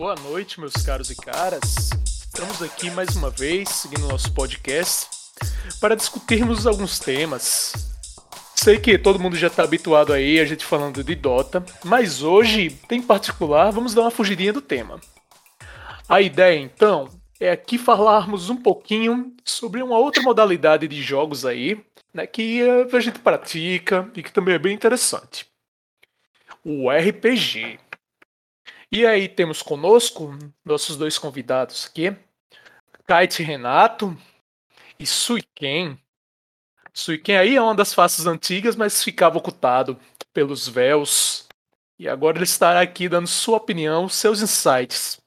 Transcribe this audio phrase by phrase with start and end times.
[0.00, 1.90] Boa noite, meus caros e caras.
[2.06, 5.06] Estamos aqui mais uma vez, seguindo nosso podcast,
[5.78, 7.74] para discutirmos alguns temas.
[8.56, 12.80] Sei que todo mundo já está habituado aí a gente falando de Dota, mas hoje,
[12.90, 14.98] em particular, vamos dar uma fugidinha do tema.
[16.08, 21.78] A ideia, então, é aqui falarmos um pouquinho sobre uma outra modalidade de jogos aí,
[22.14, 25.46] né, que a gente pratica e que também é bem interessante.
[26.64, 27.78] O RPG.
[28.92, 32.10] E aí temos conosco nossos dois convidados aqui,
[33.06, 34.18] Kite Renato
[34.98, 35.96] e Suiken.
[36.92, 39.96] Suiken aí é uma das faces antigas, mas ficava ocultado
[40.32, 41.46] pelos véus.
[42.00, 45.20] E agora ele estará aqui dando sua opinião, seus insights.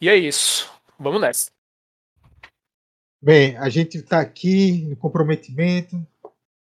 [0.00, 0.68] E é isso.
[0.98, 1.48] Vamos nessa.
[3.22, 6.04] Bem, a gente está aqui no comprometimento,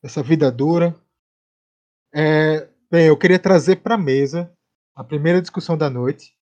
[0.03, 0.99] essa vida dura.
[2.11, 4.51] É, bem, eu queria trazer para a mesa
[4.99, 6.37] a primeira discussão da noite,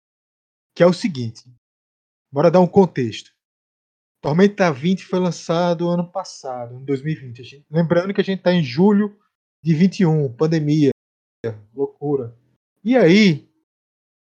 [0.74, 1.44] que é o seguinte.
[2.32, 3.30] Bora dar um contexto.
[4.22, 7.66] Tormenta 20 foi lançado ano passado, em 2020.
[7.70, 9.20] Lembrando que a gente está em julho
[9.62, 10.90] de 21, pandemia,
[11.74, 12.34] loucura.
[12.82, 13.46] E aí,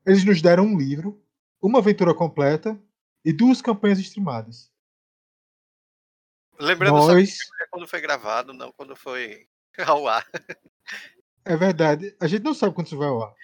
[0.03, 1.23] eles nos deram um livro,
[1.61, 2.75] uma aventura completa
[3.23, 4.73] e duas campanhas streamadas.
[6.59, 7.37] Lembrando Nós...
[7.37, 9.47] só que é quando foi gravado, não quando foi
[9.85, 10.27] ao ar.
[11.45, 12.17] É verdade.
[12.19, 13.35] A gente não sabe quando isso vai ao ar.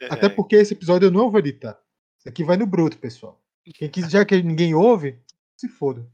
[0.00, 0.06] É.
[0.06, 1.78] Até porque esse episódio eu não vou editar.
[2.18, 3.40] Isso aqui vai no bruto, pessoal.
[3.74, 5.18] Quem quiser, já que ninguém ouve,
[5.56, 6.06] se foda.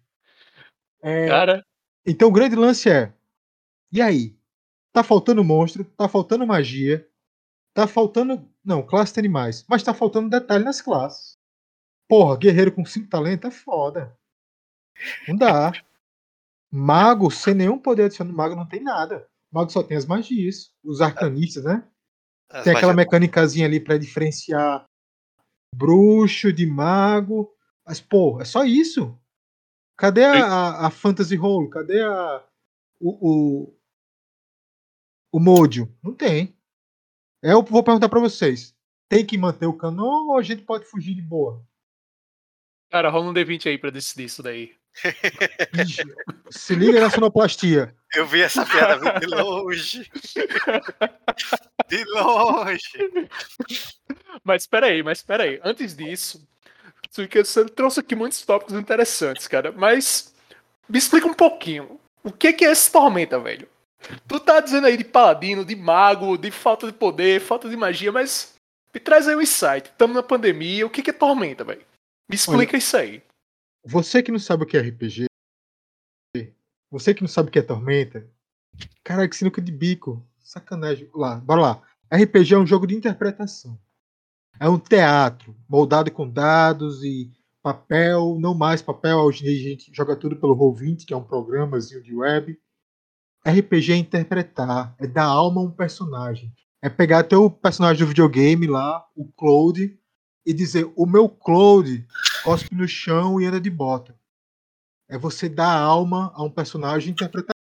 [1.02, 1.28] É...
[1.28, 1.64] Cara.
[2.04, 3.12] Então o grande lance é.
[3.92, 4.36] E aí?
[4.92, 7.08] Tá faltando monstro, tá faltando magia,
[7.74, 8.48] tá faltando.
[8.64, 9.64] Não, classe de animais.
[9.68, 11.36] Mas tá faltando detalhe nas classes.
[12.08, 14.16] Porra, guerreiro com cinco talentos é foda.
[15.28, 15.72] Não dá.
[16.70, 19.28] Mago, sem nenhum poder adicionado, mago não tem nada.
[19.50, 21.86] Mago só tem as magias, os arcanistas, né?
[22.50, 24.86] As tem aquela mecânicazinha ali para diferenciar
[25.74, 27.52] bruxo de mago.
[27.84, 29.18] Mas, pô, é só isso.
[29.96, 31.70] Cadê a, a, a Fantasy Role?
[31.70, 32.44] Cadê a.
[33.00, 33.10] O.
[33.20, 33.76] O,
[35.32, 35.94] o Modio?
[36.02, 36.56] Não tem.
[37.42, 38.74] Eu vou perguntar para vocês.
[39.08, 41.64] Tem que manter o canon ou a gente pode fugir de boa?
[42.90, 44.74] Cara, rola um D20 aí pra decidir isso daí.
[46.50, 47.94] Se liga na sonoplastia.
[48.14, 50.10] Eu vi essa piada de longe.
[51.88, 53.10] De longe.
[54.42, 55.60] Mas espera aí, mas espera aí.
[55.62, 56.46] Antes disso,
[57.10, 59.72] você trouxe aqui muitos tópicos interessantes, cara.
[59.72, 60.34] Mas
[60.88, 62.00] me explica um pouquinho.
[62.22, 63.68] O que é esse tormenta, velho?
[64.26, 68.12] Tu tá dizendo aí de paladino, de mago, de falta de poder, falta de magia,
[68.12, 68.54] mas
[68.92, 69.92] me traz aí um insight.
[69.98, 71.84] Tamo na pandemia, o que é tormenta, velho?
[72.28, 73.22] Me explica Olha, isso aí.
[73.88, 75.26] Você que não sabe o que é RPG,
[76.90, 78.28] você que não sabe o que é Tormenta,
[79.04, 80.26] cara, que sinuca de bico.
[80.40, 81.08] Sacanagem.
[81.14, 81.82] Lá, bora lá.
[82.12, 83.78] RPG é um jogo de interpretação.
[84.58, 87.30] É um teatro, moldado com dados e
[87.62, 92.02] papel, não mais papel, hoje a gente joga tudo pelo Roll20, que é um programazinho
[92.02, 92.58] de web.
[93.46, 96.52] RPG é interpretar, é dar alma a um personagem.
[96.82, 99.96] É pegar teu personagem do videogame lá, o Claude,
[100.44, 102.06] e dizer: o meu Claude
[102.46, 104.16] cospe no chão e anda de bota.
[105.08, 107.56] É você dar alma a um personagem interpretar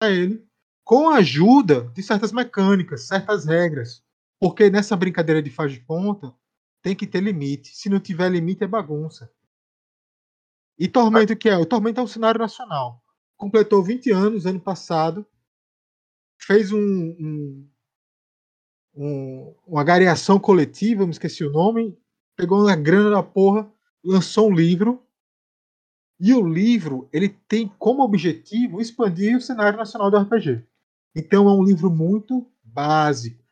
[0.00, 0.46] ele
[0.84, 4.00] com a ajuda de certas mecânicas, certas regras.
[4.40, 6.32] Porque nessa brincadeira de faz de conta
[6.80, 7.76] tem que ter limite.
[7.76, 9.28] Se não tiver limite, é bagunça.
[10.78, 11.56] E Tormento, que é?
[11.56, 13.02] O Tormento é um cenário nacional.
[13.36, 15.26] Completou 20 anos ano passado.
[16.40, 17.68] Fez um, um,
[18.94, 21.98] um, uma gareação coletiva, me esqueci o nome,
[22.36, 23.68] pegou uma grana da porra,
[24.04, 25.02] lançou um livro.
[26.20, 30.64] E o livro ele tem como objetivo expandir o cenário nacional do RPG.
[31.14, 33.42] Então é um livro muito básico.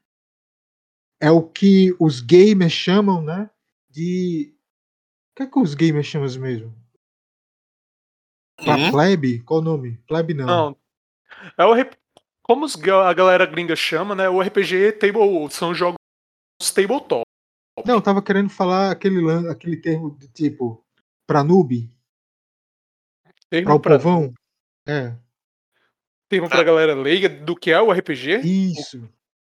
[1.20, 3.50] É o que os gamers chamam, né?
[3.88, 4.54] De.
[5.30, 6.74] O que é que os gamers chamam mesmo?
[8.60, 8.90] Hum?
[8.90, 9.40] plebe?
[9.40, 9.98] Qual o nome?
[10.06, 10.46] Plebe não.
[10.46, 10.76] Não.
[11.58, 11.74] É o
[12.42, 14.28] Como a galera gringa chama, né?
[14.28, 15.96] O RPG table são jogos
[16.74, 17.25] tabletop.
[17.86, 20.84] Não, eu tava querendo falar aquele, aquele termo de tipo
[21.24, 21.88] pra noob.
[23.48, 23.96] Termo pra o pra...
[23.96, 24.34] povão.
[24.88, 25.14] É.
[26.28, 28.40] Termo pra galera leiga do que é o RPG?
[28.40, 29.08] Isso.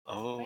[0.06, 0.44] Oh.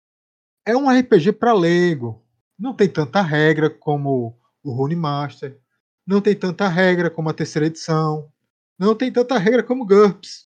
[0.63, 2.24] É um RPG pra leigo.
[2.57, 5.60] Não tem tanta regra como o Rune Master.
[6.06, 8.31] Não tem tanta regra como a terceira edição.
[8.77, 10.48] Não tem tanta regra como GURPS.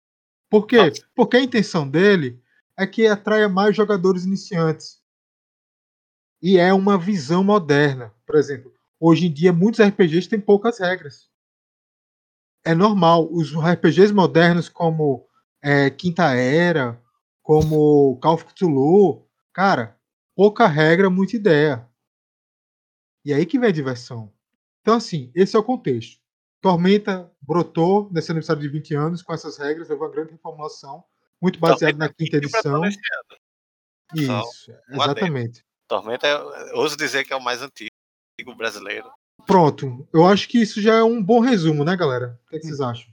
[0.47, 0.77] Por quê?
[0.77, 1.07] Nossa.
[1.15, 2.39] Porque a intenção dele
[2.77, 5.03] é que atraia mais jogadores iniciantes
[6.45, 8.13] e é uma visão moderna.
[8.23, 11.27] Por exemplo, hoje em dia muitos RPGs têm poucas regras.
[12.63, 13.27] É normal.
[13.31, 15.27] Os RPGs modernos como
[15.59, 17.01] é, Quinta Era,
[17.41, 19.99] como Call of Cthulhu, cara,
[20.35, 21.89] pouca regra, muita ideia.
[23.25, 24.31] E aí que vem a diversão.
[24.81, 26.21] Então, assim, esse é o contexto.
[26.61, 31.03] Tormenta brotou nesse aniversário de 20 anos com essas regras, levou uma grande reformulação,
[31.41, 32.83] muito baseado na quinta edição.
[34.13, 35.65] Isso, exatamente.
[35.87, 37.89] Tormenta, eu ouso dizer que é o mais antigo
[38.57, 39.09] brasileiro.
[39.45, 42.39] Pronto, eu acho que isso já é um bom resumo, né, galera?
[42.45, 43.05] O que, é que vocês acham?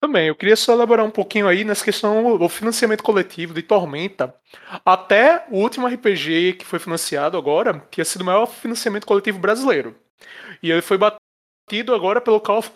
[0.00, 4.34] Também, eu queria só elaborar um pouquinho aí nessa questão do financiamento coletivo de Tormenta.
[4.84, 9.94] Até o último RPG que foi financiado agora tinha sido o maior financiamento coletivo brasileiro.
[10.62, 12.70] E ele foi batido agora pelo Call of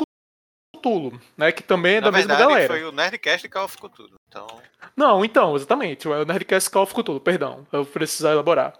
[0.77, 1.51] Cthulhu, né?
[1.51, 2.75] Que também é Na da verdade, mesma galera.
[2.75, 4.15] foi o Nerdcast e Call of Cthulhu.
[4.29, 4.47] Então,
[4.95, 6.07] Não, então, exatamente.
[6.07, 7.67] É o Nerdcast Call of Cthulhu, perdão.
[7.73, 8.75] Eu precisar elaborar.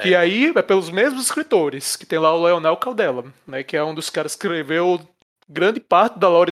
[0.00, 0.16] Que É.
[0.18, 3.62] aí é pelos mesmos escritores, que tem lá o Leonel Caldela, né?
[3.62, 5.00] Que é um dos caras que escreveu
[5.48, 6.50] grande parte da lore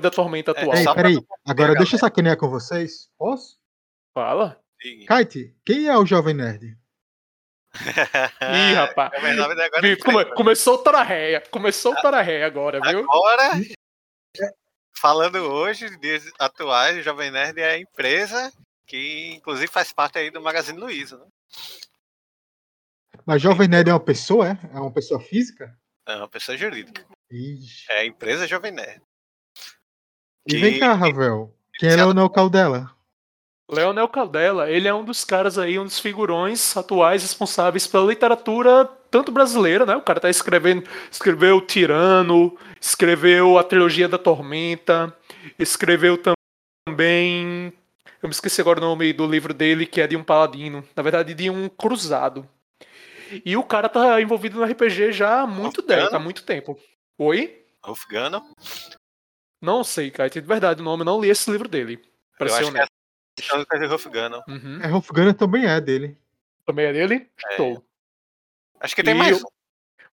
[0.00, 0.74] da Tormenta atual.
[0.76, 3.10] Ei, pra peraí, agora deixa eu sacanear com vocês.
[3.18, 3.58] Posso?
[4.14, 4.60] Fala.
[4.80, 5.04] sim.
[5.06, 6.76] Kite, quem é o Jovem Nerd?
[8.40, 9.12] Ih, rapaz.
[9.82, 11.40] É come- começou o Tararreia.
[11.50, 13.00] Começou o Tararreia agora, viu?
[13.00, 13.50] Agora,
[14.96, 18.52] falando hoje, dias atuais, o Jovem Nerd é a empresa
[18.86, 21.16] que, inclusive, faz parte aí do Magazine Luiza.
[21.18, 21.26] Né?
[23.26, 24.58] Mas Jovem Nerd é uma pessoa, é?
[24.72, 25.76] É uma pessoa física?
[26.06, 27.04] É uma pessoa jurídica.
[27.30, 27.86] Ixi.
[27.90, 29.02] É a empresa Jovem Nerd.
[30.46, 31.54] E vem cá, Ravel.
[31.78, 32.94] Quem é Leonel Caldela?
[33.70, 38.84] Leonel Caldela, ele é um dos caras aí, um dos figurões atuais responsáveis pela literatura
[39.10, 39.96] tanto brasileira, né?
[39.96, 45.16] O cara tá escrevendo, escreveu Tirano, escreveu a trilogia da Tormenta,
[45.58, 46.18] escreveu
[46.86, 47.72] também,
[48.22, 51.02] eu me esqueci agora o nome do livro dele, que é de um paladino, na
[51.02, 52.48] verdade de um cruzado.
[53.44, 56.78] E o cara tá envolvido no RPG já há muito tempo, há muito tempo.
[57.18, 57.64] Oi?
[57.82, 58.42] Rolf Gunnar.
[59.60, 62.02] Não sei, cara, de verdade o nome, eu não li esse livro dele.
[62.36, 63.66] Pra Eu ser acho que é honesto.
[63.68, 64.42] Coisa de Rolf Gunnar.
[64.48, 64.80] Uhum.
[64.82, 66.18] É, Rolf Gunnar também é dele.
[66.66, 67.28] Também é dele?
[67.52, 67.56] É.
[67.56, 67.84] Show.
[68.80, 69.46] Acho que tem E mais um.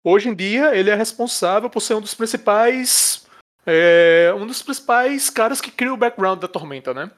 [0.04, 3.25] Hoje em dia, ele é responsável por ser um dos principais.
[3.65, 7.12] é, um dos principais caras que cria o background da Tormenta, né?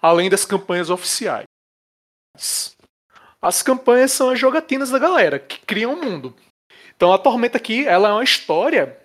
[0.00, 1.44] Além das campanhas oficiais.
[3.42, 6.34] As campanhas são as jogatinas da galera, que criam o mundo.
[6.94, 8.98] Então a Tormenta aqui, ela é uma história,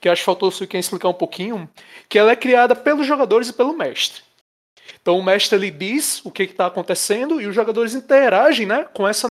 [0.00, 1.68] que acho que faltou o quem explicar um pouquinho,
[2.08, 4.22] que ela é criada pelos jogadores e pelo mestre.
[5.00, 9.06] Então o mestre ele diz o que está acontecendo e os jogadores interagem né, com
[9.06, 9.26] essa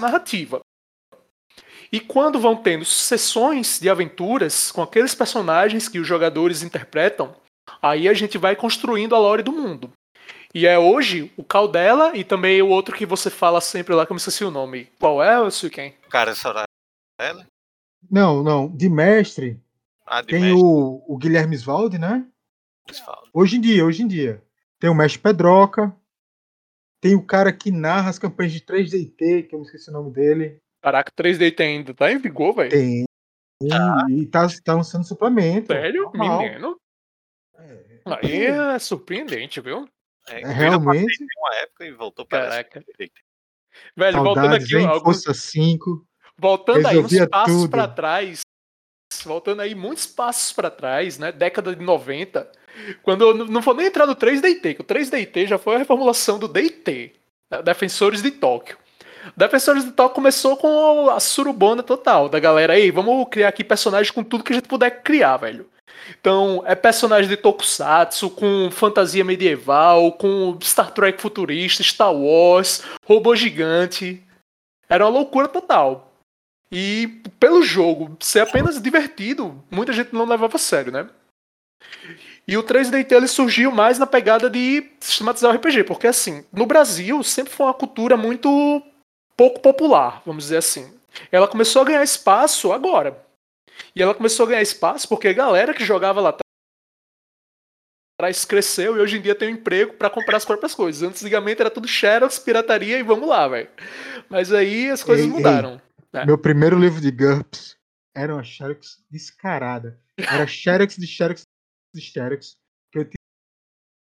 [0.00, 0.60] narrativa.
[1.92, 7.34] E quando vão tendo sessões de aventuras com aqueles personagens que os jogadores interpretam,
[7.82, 9.92] aí a gente vai construindo a lore do mundo.
[10.52, 14.10] E é hoje o Caldela e também o outro que você fala sempre lá, que
[14.10, 14.86] eu me esqueci o nome.
[14.98, 15.92] Qual é, o quem?
[16.08, 16.66] Cara, Soraya.
[17.20, 17.46] Ela?
[18.10, 18.68] Não, não.
[18.68, 19.60] De mestre,
[20.04, 22.26] Ah, de tem mestre, o, o Guilherme Svaldi, né?
[23.04, 23.22] falam.
[23.32, 24.42] Hoje em dia, hoje em dia.
[24.80, 25.94] Tem o mestre Pedroca.
[27.00, 30.10] Tem o cara que narra as campanhas de 3DT, que eu me esqueci o nome
[30.10, 30.60] dele.
[30.82, 32.70] Caraca, 3D ainda tá em vigor, velho.
[32.70, 33.04] Tem.
[33.62, 35.68] E tá, tá lançando suplemento.
[35.68, 36.04] Sério?
[36.04, 36.42] normal.
[36.42, 36.76] Menino?
[37.56, 39.86] É, Aí é surpreendente, viu?
[40.28, 41.24] É, é, realmente.
[41.38, 42.84] uma época e voltou para Caraca.
[43.96, 44.86] Velho, voltando Saudades, aqui, hein?
[44.86, 46.06] alguns, Força 5.
[46.38, 48.40] voltando aí uns passos pra trás,
[49.24, 51.32] voltando aí muitos passos pra trás, né?
[51.32, 52.50] Década de 90,
[53.02, 55.78] quando eu não- não vou nem entrar no 3DT, que o 3DT já foi a
[55.78, 57.14] reformulação do DT,
[57.50, 58.76] né, Defensores de Tóquio.
[59.36, 64.10] Defensores de Tóquio começou com a surubona total da galera aí, vamos criar aqui personagens
[64.10, 65.68] com tudo que a gente puder criar, velho.
[66.20, 73.34] Então, é personagem de Tokusatsu, com fantasia medieval, com Star Trek futurista, Star Wars, robô
[73.34, 74.22] gigante.
[74.88, 76.12] Era uma loucura total.
[76.72, 81.08] E pelo jogo ser apenas divertido, muita gente não levava a sério, né?
[82.46, 86.66] E o 3DT ele surgiu mais na pegada de sistematizar o RPG, porque assim, no
[86.66, 88.82] Brasil sempre foi uma cultura muito
[89.36, 90.92] pouco popular, vamos dizer assim.
[91.30, 93.24] Ela começou a ganhar espaço agora.
[93.94, 96.36] E ela começou a ganhar espaço porque a galera que jogava lá
[98.18, 101.02] atrás cresceu e hoje em dia tem um emprego pra comprar as próprias coisas.
[101.02, 103.68] Antigamente era tudo xerox, pirataria e vamos lá, velho.
[104.28, 105.36] Mas aí as coisas Ei, ei.
[105.36, 105.80] mudaram.
[106.12, 106.26] É.
[106.26, 107.76] Meu primeiro livro de GURPS
[108.14, 109.98] era uma Xerox descarada.
[110.16, 111.46] Era Xerox de Xerox
[111.94, 112.56] de Xerox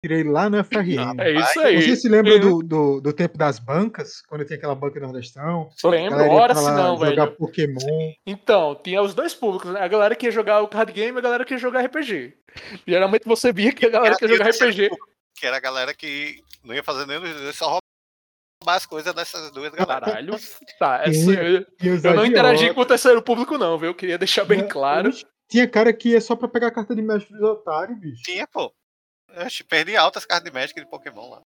[0.02, 1.20] tirei lá no FRN.
[1.20, 1.82] É isso aí.
[1.82, 4.22] Você se lembra Eu do, do, do tempo das bancas?
[4.22, 5.68] Quando tinha aquela banca Nordestão?
[5.84, 7.36] Lembro, galera ia ora pra se lá não, jogar velho.
[7.36, 8.12] Pokémon.
[8.26, 9.80] Então, tinha os dois públicos, né?
[9.80, 12.34] A galera que ia jogar o card game e a galera que ia jogar RPG.
[12.86, 14.90] Geralmente você via que a galera que ia jogar RPG.
[15.38, 19.14] Que era a galera que não ia fazer nenhum dos dois, só roubar as coisas
[19.14, 20.00] dessas duas galera.
[20.00, 20.36] Caralho.
[20.78, 23.90] Tá, essa- Tinha- eu, E os eu não interagi com o terceiro público, não, viu?
[23.90, 25.10] Eu queria deixar bem claro.
[25.50, 28.22] Tinha cara que ia só pra pegar a carta de mestre dos otários, bicho.
[28.22, 28.72] Tinha, pô.
[29.36, 31.42] Oxe, perdi altas cartas de Magic de Pokémon lá.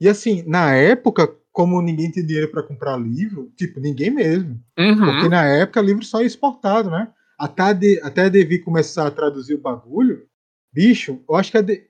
[0.00, 4.60] E assim, na época, como ninguém tem dinheiro para comprar livro, tipo, ninguém mesmo.
[4.78, 5.04] Uhum.
[5.04, 7.12] Porque na época livro só ia exportado, né?
[7.38, 10.28] Até a, de, até Devi começar a traduzir o bagulho,
[10.72, 11.88] bicho, eu acho que a de,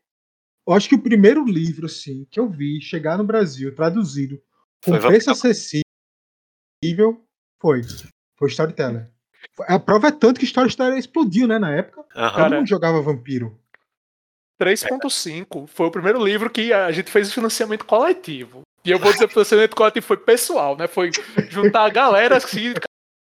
[0.67, 4.41] eu acho que o primeiro livro, assim, que eu vi chegar no Brasil, traduzido,
[4.83, 5.85] com Foi preço acessível,
[7.61, 7.83] foi.
[8.39, 9.11] Foi Storyteller.
[9.61, 12.05] A prova é tanto que Storyteller explodiu, né, na época.
[12.17, 12.31] Aham.
[12.31, 13.61] Todo Cara, mundo jogava vampiro.
[14.65, 18.63] 3.5 foi o primeiro livro que a gente fez o financiamento coletivo.
[18.85, 20.87] E eu vou dizer que o financiamento coletivo foi pessoal, né?
[20.87, 21.11] Foi
[21.49, 22.75] juntar a galera assim,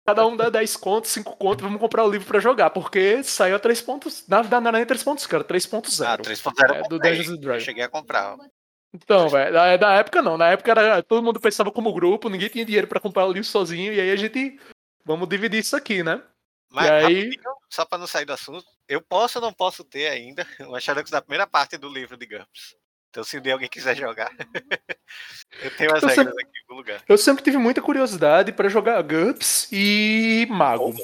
[0.07, 3.57] cada um dá 10 contos, 5 contos, vamos comprar o livro pra jogar, porque saiu
[3.57, 4.25] a 3 pontos.
[4.29, 6.05] Na verdade, não era nem 3 pontos, cara, 3.0.
[6.07, 6.99] Ah, 3.0 É, do.
[6.99, 7.63] Dungeons and Eu Dragons.
[7.65, 8.37] cheguei a comprar.
[8.95, 12.49] Então, velho, na, na época não, na época era, todo mundo pensava como grupo, ninguém
[12.49, 14.59] tinha dinheiro pra comprar o livro sozinho, e aí a gente,
[15.05, 16.21] vamos dividir isso aqui, né?
[16.71, 17.43] Mas, E aí- rapidinho,
[17.73, 21.11] só pra não sair do assunto, eu posso ou não posso ter ainda o Xerox
[21.11, 22.77] da primeira parte do livro de GURPS.
[23.09, 24.31] Então, se um dia alguém quiser jogar,
[25.63, 27.03] eu tenho as Eu regras aqui no lugar.
[27.09, 30.95] Eu sempre tive muita curiosidade pra jogar GURPS e Mago.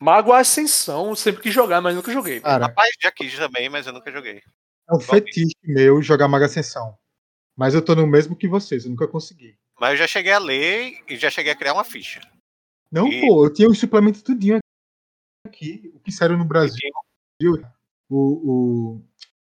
[0.00, 2.40] Mago Ascensão, eu sempre quis jogar, mas nunca joguei.
[2.40, 4.42] Cara, Rapaz, já quis também, mas eu nunca joguei.
[4.90, 6.96] é um fetiche meu jogar Maga Ascensão.
[7.56, 9.56] Mas eu tô no mesmo que vocês, eu nunca consegui.
[9.80, 12.20] Mas eu já cheguei a ler e já cheguei a criar uma ficha.
[12.90, 14.58] Não, E- pô, eu tinha os suplementos tudinho
[15.56, 16.78] aqui, o que saiu no Brasil.
[18.08, 19.02] O, o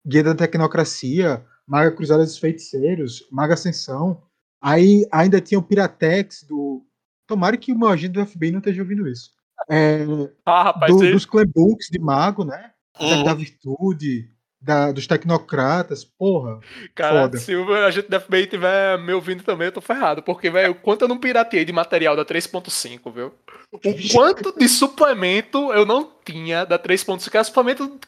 [0.05, 4.23] Guia da Tecnocracia, Maga Cruzada dos Feiticeiros, Maga Ascensão.
[4.61, 6.83] Aí ainda tinha o Piratex do.
[7.27, 9.31] Tomara que o meu agente do FBI não esteja ouvindo isso.
[9.69, 9.99] É,
[10.45, 12.71] Ah, rapaz, do- dos Clanbooks de Mago, né?
[12.97, 13.23] Da, Uhum.
[13.23, 16.59] da Virtude, da- dos Tecnocratas, porra.
[16.95, 17.37] cara, foda.
[17.37, 20.21] se o agente da FBI estiver me ouvindo também, eu tô ferrado.
[20.23, 23.33] Porque, velho, o quanto eu não pirateei de material da 3.5, viu?
[23.71, 23.79] O
[24.13, 27.99] quanto de suplemento eu não tinha da 3.5, que era suplemento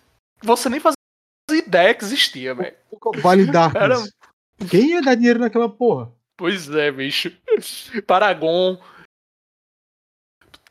[0.43, 0.95] você nem fazia
[1.51, 2.75] ideia que existia, velho.
[3.75, 4.03] Era-
[4.69, 6.11] Quem ia dar dinheiro naquela porra?
[6.37, 7.31] Pois é, bicho.
[8.07, 8.77] Paragon.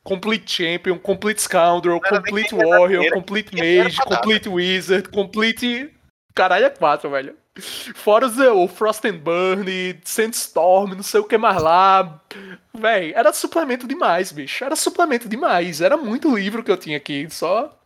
[0.09, 3.99] Complete Champion, Complete Scoundrel, Complete Warrior, Complete Mage.
[3.99, 5.93] Complete Wizard, Complete.
[6.35, 7.37] Caralho, é quatro, velho.
[7.95, 12.23] Fora o Frost and Burn, Sandstorm, não sei o que mais lá.
[12.73, 14.65] Véi, era suplemento demais, bicho.
[14.65, 15.83] Era suplemento demais.
[15.83, 17.77] Era muito livro que eu tinha aqui, só.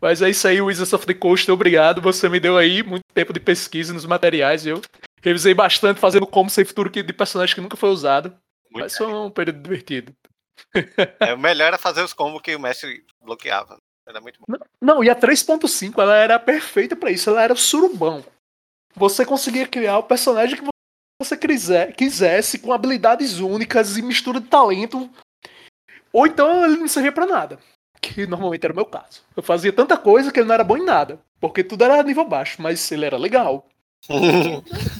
[0.00, 2.00] Mas é isso aí, Wizards of the Coast, obrigado.
[2.00, 4.80] Você me deu aí muito tempo de pesquisa nos materiais, eu
[5.22, 8.34] revisei bastante, fazendo como sem futuro de personagem que nunca foi usado.
[8.72, 10.12] Muito Mas foi um período divertido.
[11.20, 13.78] É, o melhor era fazer os combos que o mestre bloqueava.
[14.06, 14.46] Era muito bom.
[14.48, 18.24] Não, Não, e a 3.5 ela era perfeita pra isso, ela era surubão.
[18.94, 20.64] Você conseguia criar o personagem que
[21.20, 25.08] você quiser, quisesse, com habilidades únicas e mistura de talento.
[26.12, 27.58] Ou então ele não servia pra nada.
[28.00, 29.22] Que normalmente era o meu caso.
[29.36, 31.20] Eu fazia tanta coisa que ele não era bom em nada.
[31.38, 33.68] Porque tudo era nível baixo, mas ele era legal.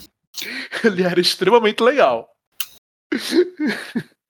[0.83, 2.33] Ele era extremamente legal.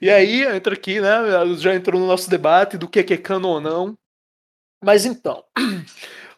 [0.00, 1.10] e aí entra aqui, né?
[1.58, 3.98] Já entrou no nosso debate do que é, que é canon ou não.
[4.82, 5.44] Mas então,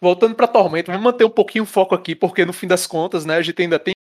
[0.01, 3.25] voltando pra Tormenta, vamos manter um pouquinho o foco aqui, porque no fim das contas,
[3.25, 3.95] né, a gente ainda tem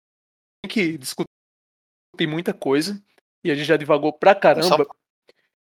[0.67, 1.27] que discutir
[2.27, 3.01] muita coisa.
[3.43, 4.85] E a gente já divagou pra caramba.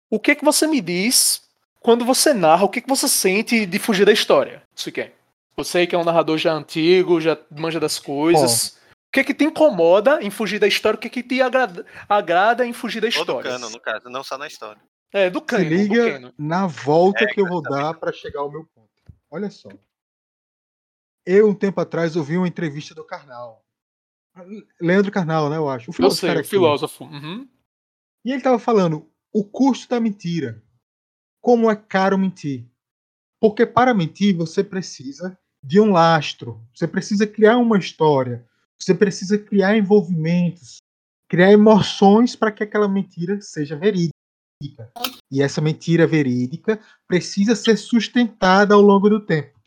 [0.10, 1.44] O que é que você me diz
[1.80, 2.66] quando você narra?
[2.66, 4.62] O que é que você sente de fugir da história?
[4.76, 5.14] Isso que é.
[5.56, 8.78] Você que é um narrador já antigo, já manja das coisas.
[9.12, 10.96] O que é que te incomoda em fugir da história?
[10.96, 13.52] O que é que te agrada, agrada em fugir da história?
[13.52, 14.82] cano, no caso, não só na história.
[15.12, 16.34] É, do Se cano, do liga cano.
[16.38, 18.90] na volta É, que eu vou dar para chegar ao meu ponto.
[19.30, 19.68] Olha só.
[21.26, 23.66] Eu, um tempo atrás, ouvi uma entrevista do Karnal.
[24.80, 25.90] Leandro Carnal, né, eu acho.
[25.90, 27.04] O Eu filósofo sei, era o filósofo.
[27.04, 27.50] Uhum.
[28.24, 30.64] E ele tava falando o custo da mentira.
[31.42, 32.66] Como é caro mentir.
[33.42, 36.66] Porque para mentir você precisa de um lastro.
[36.74, 38.48] Você precisa criar uma história.
[38.82, 40.78] Você precisa criar envolvimentos,
[41.30, 44.12] criar emoções para que aquela mentira seja verídica.
[45.32, 49.60] E essa mentira verídica precisa ser sustentada ao longo do tempo.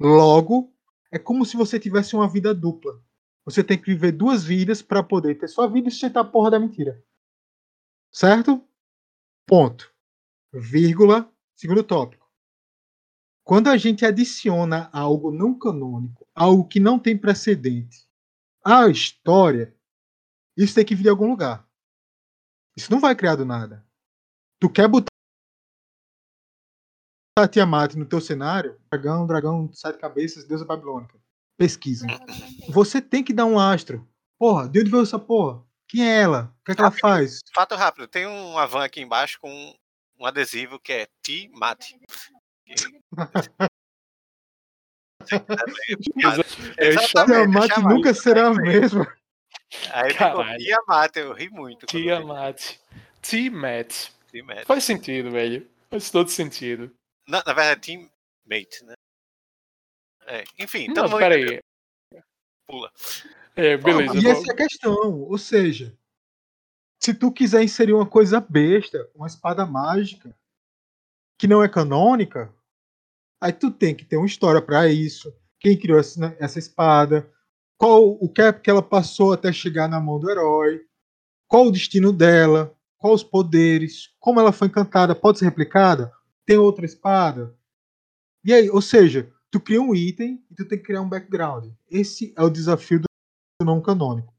[0.00, 0.72] Logo,
[1.12, 3.02] é como se você tivesse uma vida dupla.
[3.44, 6.52] Você tem que viver duas vidas para poder ter sua vida e sustentar a porra
[6.52, 7.04] da mentira.
[8.10, 8.66] Certo?
[9.46, 9.92] Ponto.
[10.52, 11.30] Vírgula.
[11.54, 12.26] Segundo tópico.
[13.44, 18.07] Quando a gente adiciona algo não canônico, algo que não tem precedente,
[18.64, 19.74] à história,
[20.56, 21.66] isso tem que vir de algum lugar.
[22.76, 23.86] Isso não vai criar do nada.
[24.60, 25.08] Tu quer botar
[27.50, 28.80] Tiamat no teu cenário?
[28.90, 31.18] Dragão, dragão, sete cabeças, deusa babilônica.
[31.56, 32.06] Pesquisa.
[32.68, 34.08] Você tem que dar um astro.
[34.38, 35.64] Porra, de onde veio essa porra?
[35.88, 36.54] Quem é ela?
[36.60, 37.40] O que, é que ela faz?
[37.54, 39.74] Fato rápido, tem uma van aqui embaixo com
[40.18, 41.98] um adesivo que é T-Mate.
[46.12, 49.06] Tiamat é nunca será a mesma.
[49.92, 50.44] Aí ficou.
[50.56, 51.86] Tiamat, eu ri muito.
[51.86, 52.76] Tiamat.
[53.22, 54.10] Tiamat.
[54.30, 54.64] Tiamat.
[54.66, 55.68] Faz sentido, velho.
[55.90, 56.92] Faz todo sentido.
[57.26, 58.94] Na, na verdade, Teammate, né?
[60.26, 61.62] É, enfim, Não, mundo pera entendeu,
[62.14, 62.22] aí.
[62.66, 62.92] pula.
[63.56, 64.16] É, beleza.
[64.18, 65.22] E essa é a questão.
[65.22, 65.96] Ou seja,
[67.02, 70.34] se tu quiser inserir uma coisa besta, uma espada mágica,
[71.38, 72.52] que não é canônica,
[73.40, 75.32] aí tu tem que ter uma história pra isso.
[75.60, 77.30] Quem criou essa, né, essa espada?
[77.76, 80.80] Qual o é que ela passou até chegar na mão do herói?
[81.46, 82.76] Qual o destino dela?
[82.98, 84.12] Quais os poderes?
[84.18, 85.14] Como ela foi encantada?
[85.14, 86.12] Pode ser replicada?
[86.44, 87.56] Tem outra espada?
[88.44, 91.70] E aí, ou seja, tu cria um item e tu tem que criar um background.
[91.90, 93.06] Esse é o desafio do
[93.64, 94.34] não canônico.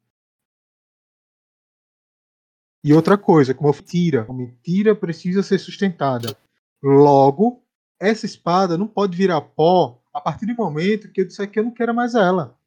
[2.84, 6.38] E outra coisa, como eu falei, mentira, a mentira precisa ser sustentada.
[6.82, 7.62] Logo,
[8.00, 11.64] essa espada não pode virar pó a partir do momento que eu disser que eu
[11.64, 12.58] não quero mais ela.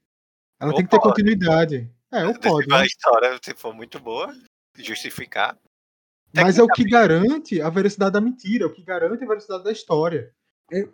[0.61, 1.09] Ela Ou tem que ter pode.
[1.09, 1.91] continuidade.
[2.13, 2.67] É, ou pode.
[2.67, 2.87] Se a né?
[2.87, 4.33] história se for muito boa,
[4.77, 5.59] justificar.
[6.35, 9.65] Mas é o que garante a veracidade da mentira, é o que garante a veracidade
[9.65, 10.33] da história.
[10.71, 10.89] É,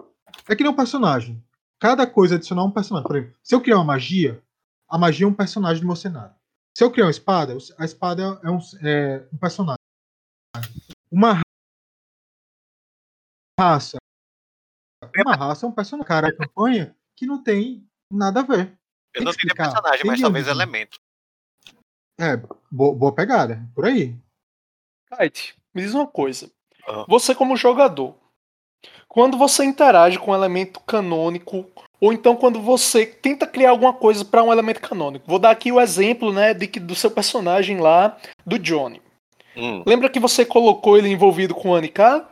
[0.48, 1.42] é que nem um personagem.
[1.78, 3.06] Cada coisa adicionar um personagem.
[3.06, 4.42] Por exemplo, se eu criar uma magia,
[4.88, 6.34] a magia é um personagem do meu cenário.
[6.76, 9.78] Se eu criar uma espada, a espada é um, é um personagem.
[11.10, 11.40] Uma
[13.58, 13.97] raça.
[15.22, 16.06] Uma raça é um personagem.
[16.08, 18.78] Cara, a campanha que não tem nada a ver.
[19.14, 20.50] Eu Tem não diria personagem, Tem mas talvez vir.
[20.50, 20.98] elemento.
[22.20, 22.36] É,
[22.70, 23.62] boa, boa pegada.
[23.74, 24.16] Por aí.
[25.16, 26.50] Kite, me diz uma coisa.
[26.86, 27.04] Ah.
[27.08, 28.14] Você, como jogador,
[29.08, 31.66] quando você interage com um elemento canônico,
[32.00, 35.72] ou então quando você tenta criar alguma coisa para um elemento canônico, vou dar aqui
[35.72, 39.00] o exemplo né, de que, do seu personagem lá, do Johnny.
[39.56, 42.28] Hum, Lembra que você colocou ele envolvido com o Anika?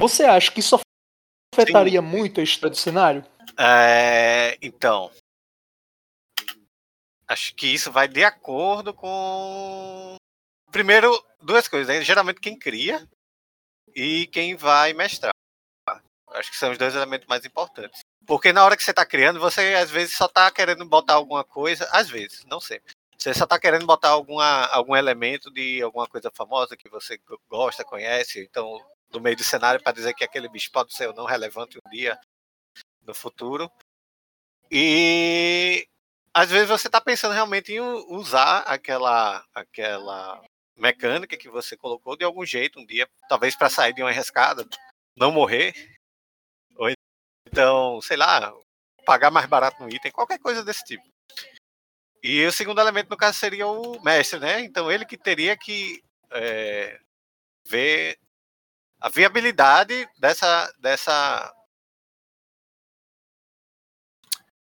[0.00, 0.80] Você acha que isso
[1.54, 3.24] afetaria muito a história do cenário?
[3.58, 5.10] é, então.
[7.28, 10.16] Acho que isso vai de acordo com.
[10.72, 11.86] Primeiro, duas coisas.
[11.94, 12.02] né?
[12.02, 13.06] Geralmente quem cria
[13.94, 15.32] e quem vai mestrar.
[16.30, 18.00] Acho que são os dois elementos mais importantes.
[18.26, 21.44] Porque na hora que você está criando, você às vezes só está querendo botar alguma
[21.44, 21.88] coisa.
[21.92, 22.92] Às vezes, não sempre.
[23.18, 27.40] Você só está querendo botar alguma, algum elemento de alguma coisa famosa que você go-
[27.48, 28.40] gosta, conhece.
[28.42, 28.80] Então,
[29.12, 31.90] no meio do cenário, para dizer que aquele bicho pode ser ou não relevante um
[31.90, 32.18] dia
[33.02, 33.70] no futuro.
[34.70, 35.86] E
[36.32, 40.42] às vezes você está pensando realmente em usar aquela, aquela
[40.76, 44.66] mecânica que você colocou de algum jeito um dia, talvez para sair de uma enrascada,
[45.16, 45.74] não morrer,
[46.76, 46.90] ou
[47.46, 48.52] então, sei lá,
[49.04, 51.04] pagar mais barato no item, qualquer coisa desse tipo.
[52.22, 54.60] E o segundo elemento, no caso, seria o mestre, né?
[54.60, 57.00] Então ele que teria que é,
[57.66, 58.18] ver
[59.00, 61.54] a viabilidade dessa, dessa,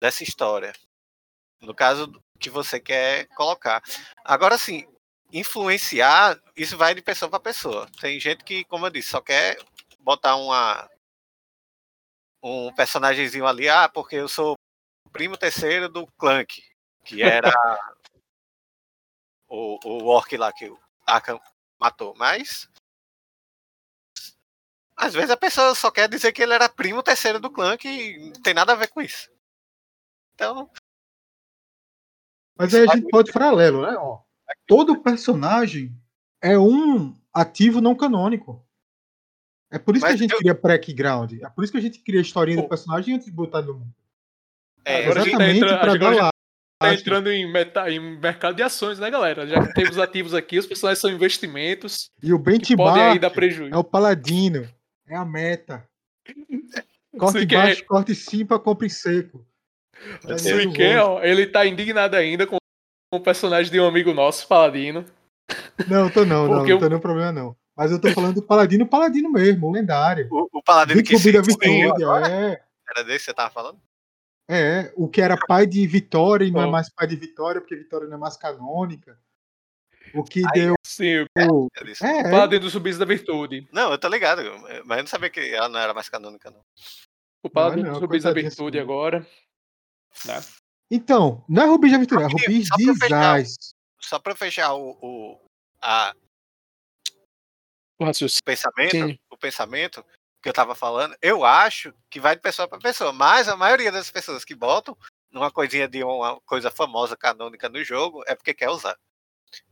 [0.00, 0.72] dessa história.
[1.60, 3.82] No caso que você quer colocar.
[4.24, 4.86] Agora sim,
[5.32, 7.88] influenciar, isso vai de pessoa para pessoa.
[8.00, 9.58] Tem gente que, como eu disse, só quer
[10.00, 10.88] botar uma
[12.40, 14.56] um personagemzinho ali, ah, porque eu sou
[15.12, 16.62] primo terceiro do Clank,
[17.04, 17.50] que era
[19.48, 21.40] o, o orc lá que o Arkham
[21.80, 22.14] matou.
[22.16, 22.68] Mas
[24.98, 28.18] às vezes a pessoa só quer dizer que ele era primo terceiro do clã que
[28.18, 29.30] não tem nada a ver com isso.
[30.34, 30.70] Então,
[32.58, 33.96] Mas aí a gente pode paralelo, né?
[33.98, 34.20] Ó,
[34.66, 35.94] todo personagem
[36.42, 38.64] é um ativo não canônico.
[39.70, 41.32] É por isso Mas que a gente eu- cria background.
[41.42, 42.68] É por isso que a gente cria a historinha do Pô.
[42.70, 43.94] personagem antes de botar no mundo.
[44.84, 46.30] é, Agora a gente tá Exatamente para agora dar lá.
[46.80, 49.46] Tá entrando em, meta- em mercado de ações, né, galera?
[49.46, 53.28] Já que temos ativos aqui, os personagens são investimentos E o que podem aí dar
[53.30, 53.74] benchmark prejuízo.
[53.74, 54.68] é o paladino.
[55.08, 55.88] É a meta.
[57.18, 59.44] Corte Se quer- baixo, corte sim para compre seco.
[60.28, 61.20] É Se meio quer, louco.
[61.20, 62.56] ó, ele tá indignado ainda com
[63.12, 65.04] o personagem de um amigo nosso, Paladino.
[65.88, 67.56] Não, tô não, não, Porque não eu- tô nenhum problema não.
[67.76, 70.28] Mas eu tô falando do paladino, paladino mesmo, o lendário.
[70.30, 72.60] o, o paladino que se agora, é.
[72.90, 73.80] era desse que você tava falando?
[74.50, 77.76] É, o que era pai de Vitória e não é mais pai de Vitória, porque
[77.76, 79.18] Vitória não é mais canônica.
[80.14, 80.74] O que Aí, deu.
[80.84, 82.04] Sim, o- desse.
[82.04, 83.68] É, o Paladino do Subis da Virtude.
[83.72, 84.42] Não, eu tô ligado,
[84.84, 86.60] mas eu não sabia que ela não era mais canônica, não.
[87.42, 88.82] O Paladino não, do Subis da Virtude sua.
[88.82, 89.26] agora.
[90.24, 90.40] Né?
[90.90, 93.08] Então, não é Rubis de Vitória, é Rubis de fechar.
[93.08, 93.56] Zaz.
[94.00, 95.40] Só pra fechar o, o,
[95.82, 96.14] a,
[97.98, 98.42] O raciocínio.
[98.44, 99.18] pensamento, Sim.
[99.30, 100.04] o pensamento
[100.42, 103.90] que eu tava falando, eu acho que vai de pessoa para pessoa, mas a maioria
[103.90, 104.96] das pessoas que botam
[105.30, 108.96] numa coisinha de uma coisa famosa canônica no jogo é porque quer usar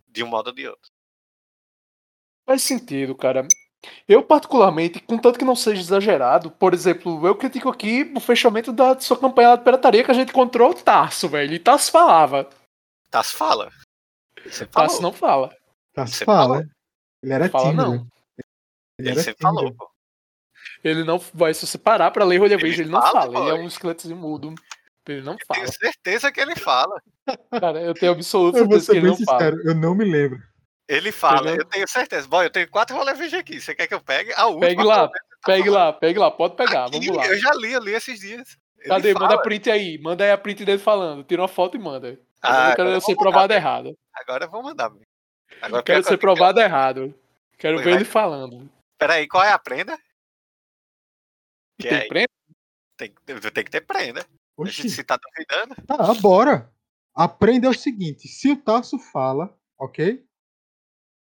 [0.09, 0.91] de um modo ou de outro.
[2.47, 3.47] Faz sentido, cara.
[4.09, 8.99] Eu, particularmente, contanto que não seja exagerado, por exemplo, eu critico aqui o fechamento da
[8.99, 11.55] sua campanha lá de pirataria que a gente encontrou o Tarso, velho.
[11.55, 12.49] E Tarso falava.
[13.11, 13.71] Tasso fala.
[14.45, 15.01] Você falou.
[15.03, 15.51] não fala.
[15.51, 16.55] Se Você fala.
[16.57, 16.71] falou.
[17.23, 17.83] Ele era Fala tímido.
[17.83, 17.95] não.
[17.95, 18.07] Ele
[18.99, 19.91] Ele era sempre falou, pô.
[20.85, 23.39] Ele não vai, se você parar pra ler Rolha Ele Verde, ele não fala, fala.
[23.39, 24.55] Ele é um esqueletozinho mudo.
[25.09, 25.61] Ele não fala.
[25.61, 27.01] Tenho certeza que ele fala.
[27.61, 29.39] Cara, eu tenho absoluta Eu certeza que ele não fala.
[29.39, 30.43] sincero, eu não me lembro.
[30.89, 32.29] Ele fala, eu tenho certeza.
[32.29, 33.61] Boy, eu tenho quatro rolê VG aqui.
[33.61, 34.33] Você quer que eu pegue?
[34.35, 34.67] A última.
[34.69, 37.27] Pegue lá, tá pegue lá, pegue lá, pode pegar, Aqui, vamos lá.
[37.27, 38.57] Eu já li, eu li esses dias.
[38.79, 39.13] Ele Cadê?
[39.13, 39.29] fala.
[39.29, 41.25] Manda print aí, manda aí a print dele falando.
[41.25, 42.19] Tira uma foto e manda.
[42.43, 43.59] Ah, eu quero agora ser eu vou mandar, provado velho.
[43.61, 43.99] errado.
[44.15, 44.93] Agora eu vou mandar.
[45.61, 47.15] Agora Quero pior ser que eu- provado errado.
[47.59, 47.99] Quero Pois ver vai.
[48.01, 48.71] ele falando.
[48.99, 49.99] Peraí, qual é a prenda?
[51.81, 52.29] Que Tem é- print?
[52.97, 53.13] Tem,
[53.53, 54.25] tem que ter prenda.
[54.59, 55.75] A gente Oxi, se tá duvidando.
[55.87, 56.73] tá, bora.
[57.15, 60.25] Aprenda é o seguinte: se o Tarso fala, ok?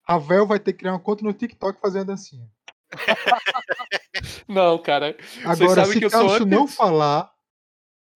[0.07, 2.47] Ravel vai ter que criar uma conta no TikTok e fazer uma dancinha.
[4.47, 5.17] Não, cara.
[5.45, 7.33] Agora, se que eu sou Tarso não falar,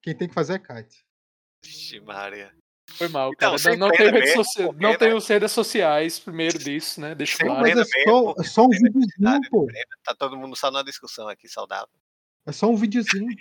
[0.01, 1.05] quem tem que fazer é Kite.
[1.63, 2.53] Vixe, Maria.
[2.91, 3.75] Foi mal, Então, cara.
[3.75, 4.97] Não, não tenho redes mesmo, socia- não né?
[4.97, 7.13] tenho redes sociais, primeiro disso, né?
[7.15, 7.61] Deixa Sem claro.
[7.61, 9.67] Mas é só, é só um tem videozinho, pô.
[10.03, 11.89] Tá todo mundo só numa discussão aqui, saudável.
[12.45, 13.35] É só um videozinho.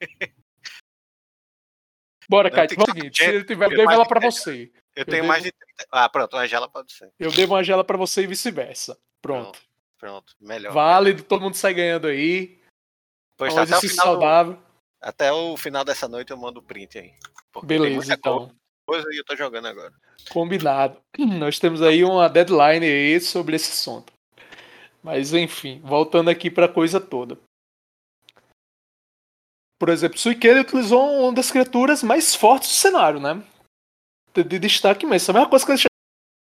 [2.28, 3.18] Bora, tem vamos que- seguinte.
[3.24, 4.70] Se ele tiver, eu mais ela pra você.
[4.94, 5.86] Eu tenho devo- mais de 30.
[5.90, 7.10] Ah, pronto, a Angela pode ser.
[7.18, 8.98] Eu devo uma gela pra você e vice-versa.
[9.22, 9.58] Pronto.
[9.98, 10.72] Pronto, melhor.
[10.72, 12.58] Válido, todo mundo sai ganhando aí.
[13.36, 14.58] Pois tá, até, o final do- saudável.
[15.00, 17.14] até o final dessa noite eu mando o print aí.
[17.64, 18.52] Beleza, então.
[18.86, 19.92] coisa e eu tô jogando agora.
[20.30, 21.00] Combinado.
[21.18, 24.12] Nós temos aí uma deadline aí sobre esse assunto.
[25.02, 27.38] Mas enfim, voltando aqui pra coisa toda.
[29.78, 33.42] Por exemplo, Suikene utilizou uma das criaturas mais fortes do cenário, né?
[34.34, 35.14] De, de destaque mesmo.
[35.14, 35.82] Essa é a mesma coisa que ele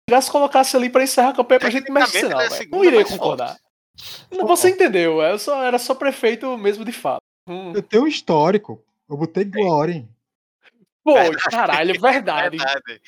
[0.10, 2.84] chegasse e colocasse ali pra encerrar a campanha pra gente Tecnicamente, mercenar, ele é Não
[2.84, 3.58] irei mais concordar.
[4.32, 7.22] Não, você entendeu, eu só, era só prefeito mesmo de fato.
[7.48, 7.74] Hum.
[7.74, 8.84] Eu tenho um histórico.
[9.10, 10.08] Eu botei Glory.
[11.04, 11.44] Pô, Verdade.
[11.50, 12.58] caralho, é verdade.
[12.58, 13.02] Verdade.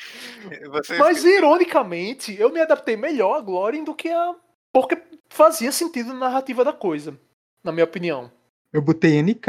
[0.69, 4.35] Você Mas ironicamente, eu me adaptei melhor a Glórien do que a.
[4.71, 7.19] Porque fazia sentido na narrativa da coisa,
[7.63, 8.31] na minha opinião.
[8.71, 9.47] Eu botei NK.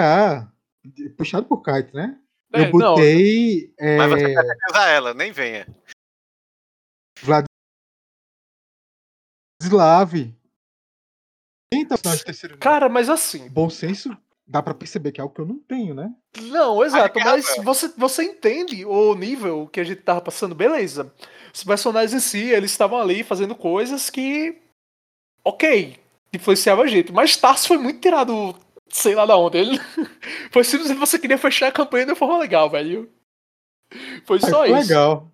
[1.17, 2.19] Puxado por Kite, né?
[2.53, 3.75] É, eu botei.
[3.79, 5.67] Mas você é, quer usar ela, nem venha.
[9.61, 10.15] Vladislav.
[11.73, 13.49] Então, não, cara, mas assim.
[13.51, 16.11] Bom senso, dá pra perceber que é algo que eu não tenho, né?
[16.41, 21.13] Não, exato, é, mas você, você entende o nível que a gente tava passando, beleza.
[21.53, 24.57] Os personagens em si, eles estavam ali fazendo coisas que.
[25.45, 25.99] Ok,
[26.33, 27.13] influenciava a gente.
[27.13, 28.55] Mas Tarso foi muito tirado,
[28.91, 29.59] sei lá da onde.
[29.59, 29.79] Ele...
[30.53, 33.13] Foi simplesmente você queria fechar a campanha de uma forma legal, velho.
[34.25, 34.89] Foi só Foi isso.
[34.89, 35.31] legal.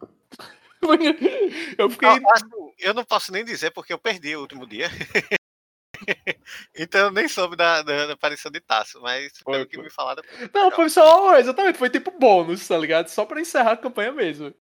[1.79, 2.09] Eu fiquei.
[2.21, 4.89] Não, assim, eu não posso nem dizer porque eu perdi o último dia.
[6.77, 9.89] então eu nem soube da, da, da aparição de Tasso, mas Foi, pelo que me
[9.89, 10.23] falaram.
[10.53, 11.39] Não, foi só.
[11.39, 13.09] Exatamente, foi tipo bônus, tá ligado?
[13.09, 14.55] Só pra encerrar a campanha mesmo.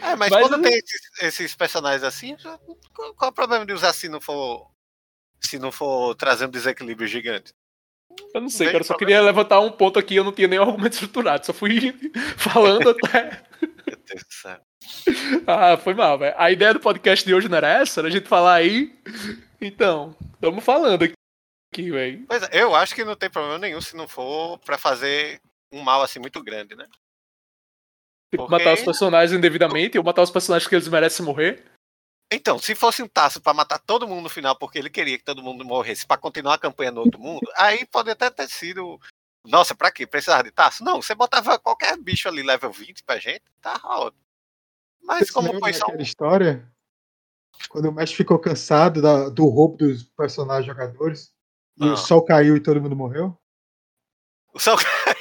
[0.00, 2.36] É, mas, Mas quando eu- tem esses, esses personagens assim,
[2.94, 4.70] qual, qual é o problema de usar se não for.
[5.40, 7.52] Se não for trazer um desequilíbrio gigante?
[8.34, 8.78] Eu não sei, cara.
[8.78, 11.46] Eu só queria levantar um ponto aqui, eu não tinha nenhum argumento estruturado.
[11.46, 11.92] Só fui
[12.36, 13.42] falando até.
[13.60, 14.60] Meu Deus do céu.
[15.46, 16.34] Ah, foi mal, velho.
[16.36, 18.00] A ideia do podcast de hoje não era essa?
[18.00, 18.94] Era a gente falar aí.
[19.60, 22.24] Então, estamos falando aqui, velho.
[22.28, 25.40] Pois é, eu acho que não tem problema nenhum se não for pra fazer
[25.72, 26.84] um mal assim muito grande, né?
[28.30, 31.64] Tipo, Porque- matar os personagens indevidamente ou matar os personagens que eles merecem morrer.
[32.32, 35.24] Então, se fosse um Tasso pra matar todo mundo no final porque ele queria que
[35.24, 38.98] todo mundo morresse pra continuar a campanha no outro mundo, aí pode até ter sido.
[39.46, 40.06] Nossa, pra quê?
[40.06, 40.82] Precisava de Tasso?
[40.82, 44.22] Não, você botava qualquer bicho ali level 20 pra gente, tá ótimo.
[45.02, 46.00] Mas Vocês como foi só um.
[46.00, 46.66] história?
[47.68, 51.32] Quando o mestre ficou cansado da- do roubo dos personagens jogadores
[51.78, 51.92] e Ah.
[51.92, 53.38] o sol caiu e todo mundo morreu?
[54.52, 55.13] O sol caiu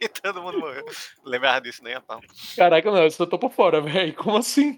[0.00, 0.84] e todo mundo morreu.
[1.24, 2.20] Lembrava disso nem a pau.
[2.56, 4.14] Caraca, não, eu só tô por fora, velho.
[4.14, 4.76] Como assim?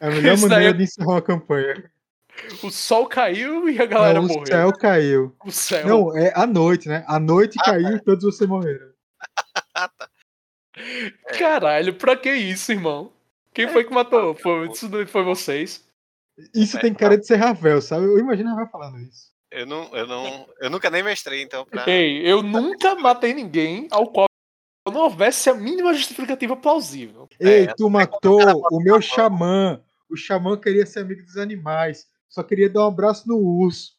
[0.00, 1.90] É a melhor Isso maneira é- de encerrar uma campanha.
[2.62, 4.46] O sol caiu e a galera Não, o morreu.
[4.46, 5.36] céu caiu.
[5.44, 5.86] O céu.
[5.86, 7.04] Não, é a noite, né?
[7.06, 8.90] A noite Ah, caiu e todos vocês morreram.
[9.74, 10.08] Ah, tá.
[11.38, 13.12] Caralho, pra que isso, irmão?
[13.52, 14.34] Quem foi que matou?
[14.34, 15.86] Foi, isso foi vocês.
[16.54, 18.06] Isso É, tem cara de ser Ravel, sabe?
[18.06, 19.30] Eu imagino Ravel falando isso.
[19.52, 20.48] Eu não, eu não.
[20.60, 21.84] Eu nunca nem mestrei, então, pra.
[21.88, 24.26] Ei, eu nunca matei ninguém ao qual
[24.90, 27.28] não houvesse a mínima justificativa plausível.
[27.38, 29.80] Ei, É, tu matou o meu xamã.
[30.10, 32.06] O xamã queria ser amigo dos animais.
[32.28, 33.92] Só queria dar um abraço no urso.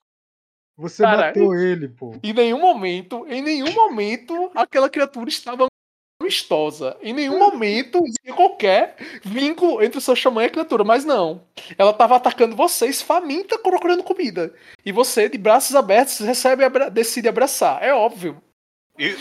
[0.75, 1.27] Você Caralho.
[1.27, 2.15] matou ele, pô.
[2.23, 5.67] Em nenhum momento, em nenhum momento, aquela criatura estava
[6.23, 6.97] amistosa.
[7.01, 10.83] Em nenhum momento existia qualquer vínculo entre o seu xamã e a criatura.
[10.83, 11.45] Mas não.
[11.77, 14.53] Ela estava atacando vocês, faminta, procurando comida.
[14.85, 17.83] E você, de braços abertos, recebe abra- decide abraçar.
[17.83, 18.41] É óbvio.
[18.97, 19.15] E,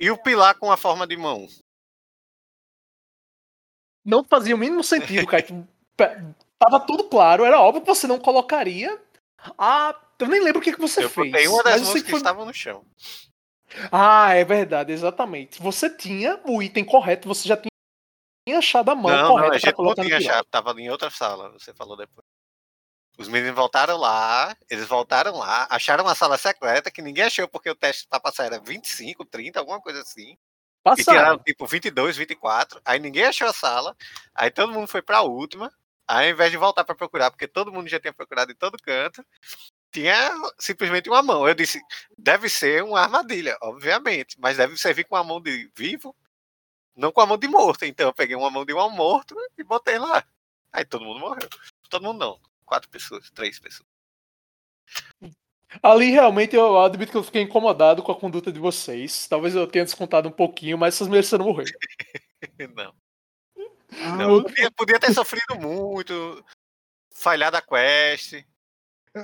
[0.00, 1.46] e o pilar com a forma de mão?
[4.08, 5.44] não fazia o mínimo sentido, cara.
[6.58, 8.98] Tava tudo claro, era óbvio que você não colocaria.
[9.58, 11.32] Ah, eu nem lembro o que, que você eu fez.
[11.44, 12.18] Eu uma das músicas que foi...
[12.18, 12.84] estavam no chão.
[13.92, 15.60] Ah, é verdade, exatamente.
[15.60, 19.58] Você tinha o item correto, você já tinha achado a mão não, correta não, a
[19.58, 22.26] gente não tinha achado, tava em outra sala, você falou depois.
[23.18, 27.68] Os meninos voltaram lá, eles voltaram lá, acharam uma sala secreta que ninguém achou porque
[27.68, 30.38] o teste pra passar era 25, 30, alguma coisa assim.
[30.84, 31.00] Passaram.
[31.00, 32.80] E tiraram tipo 22, 24.
[32.84, 33.96] Aí ninguém achou a sala.
[34.32, 35.72] Aí todo mundo foi pra última.
[36.06, 38.78] Aí ao invés de voltar para procurar, porque todo mundo já tinha procurado em todo
[38.80, 39.22] canto,
[39.90, 41.46] tinha simplesmente uma mão.
[41.48, 41.80] Eu disse,
[42.16, 46.14] deve ser uma armadilha, obviamente, mas deve servir com a mão de vivo,
[46.94, 47.84] não com a mão de morto.
[47.84, 50.24] Então eu peguei uma mão de um morto e botei lá.
[50.72, 51.48] Aí todo mundo morreu.
[51.88, 52.40] Todo mundo não.
[52.64, 53.88] Quatro pessoas, três pessoas.
[55.82, 59.26] Ali realmente eu admito que eu fiquei incomodado com a conduta de vocês.
[59.26, 61.66] Talvez eu tenha descontado um pouquinho, mas vocês mereceram morrer.
[62.74, 62.94] não.
[64.00, 66.44] Ah, não, podia, podia, ter sofrido muito,
[67.10, 68.44] falhado a quest.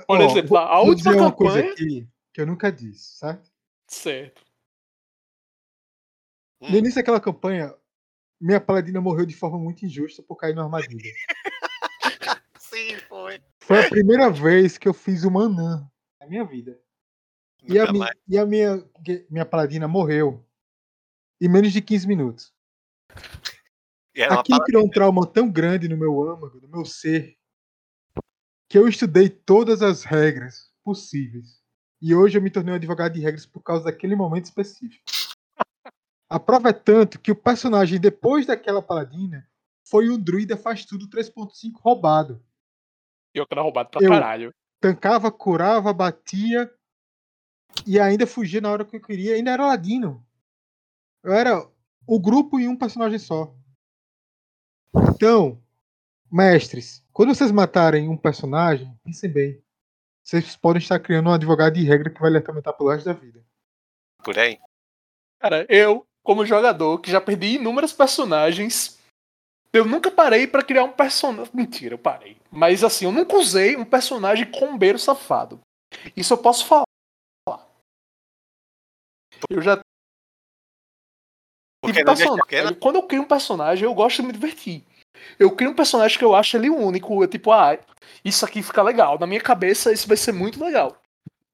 [0.00, 1.62] Por oh, exemplo, a vou última uma campanha...
[1.62, 3.50] coisa aqui que eu nunca disse, certo?
[3.86, 4.44] Certo.
[6.60, 6.70] Hum.
[6.70, 7.74] No início daquela campanha,
[8.40, 11.12] minha paladina morreu de forma muito injusta por cair na armadilha.
[12.58, 13.40] Sim, foi.
[13.60, 15.88] Foi a primeira vez que eu fiz uma anã
[16.20, 16.78] na minha vida.
[17.62, 18.84] e a, mi, e a, minha,
[19.30, 20.44] minha paladina morreu
[21.40, 22.54] em menos de 15 minutos.
[24.30, 27.36] Aquilo criou um trauma tão grande no meu âmago, no meu ser,
[28.74, 31.62] que eu estudei todas as regras possíveis.
[32.02, 35.04] E hoje eu me tornei um advogado de regras por causa daquele momento específico.
[36.28, 39.48] A prova é tanto que o personagem, depois daquela paladina,
[39.88, 42.44] foi o druida faz tudo 3.5 roubado.
[43.32, 44.52] Eu que era roubado pra eu caralho.
[44.80, 46.68] Tancava, curava, batia
[47.86, 49.36] e ainda fugia na hora que eu queria.
[49.36, 50.26] Ainda era ladino.
[51.22, 51.64] Eu era
[52.08, 53.54] o grupo e um personagem só.
[55.14, 55.63] Então,
[56.34, 59.62] mestres, quando vocês matarem um personagem, pensem bem.
[60.20, 63.12] Vocês podem estar criando um advogado de regra que vai lhe atormentar pelo resto da
[63.12, 63.40] vida.
[64.24, 64.58] Por aí?
[65.38, 68.98] Cara, eu, como jogador, que já perdi inúmeros personagens,
[69.72, 71.52] eu nunca parei para criar um personagem.
[71.54, 72.36] Mentira, eu parei.
[72.50, 75.60] Mas assim, eu nunca usei um personagem combeiro safado.
[76.16, 76.84] Isso eu posso falar.
[79.48, 79.78] Eu já
[81.80, 82.74] Porque personagem.
[82.80, 84.84] Quando eu crio um personagem, eu gosto de me divertir.
[85.38, 87.22] Eu crio um personagem que eu acho ele único.
[87.22, 87.78] Eu, tipo, ah,
[88.24, 89.18] isso aqui fica legal.
[89.18, 90.96] Na minha cabeça, isso vai ser muito legal.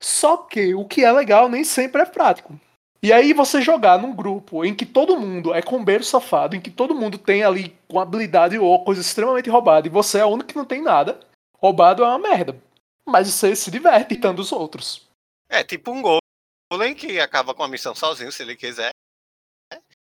[0.00, 2.58] Só que o que é legal nem sempre é prático.
[3.02, 6.70] E aí você jogar num grupo em que todo mundo é combeiro safado, em que
[6.70, 10.50] todo mundo tem ali com habilidade ou coisa extremamente roubada, e você é o único
[10.50, 11.18] que não tem nada,
[11.56, 12.60] roubado é uma merda.
[13.06, 15.08] Mas você se diverte irritando os outros.
[15.48, 18.90] É tipo um golem que acaba com a missão sozinho, se ele quiser.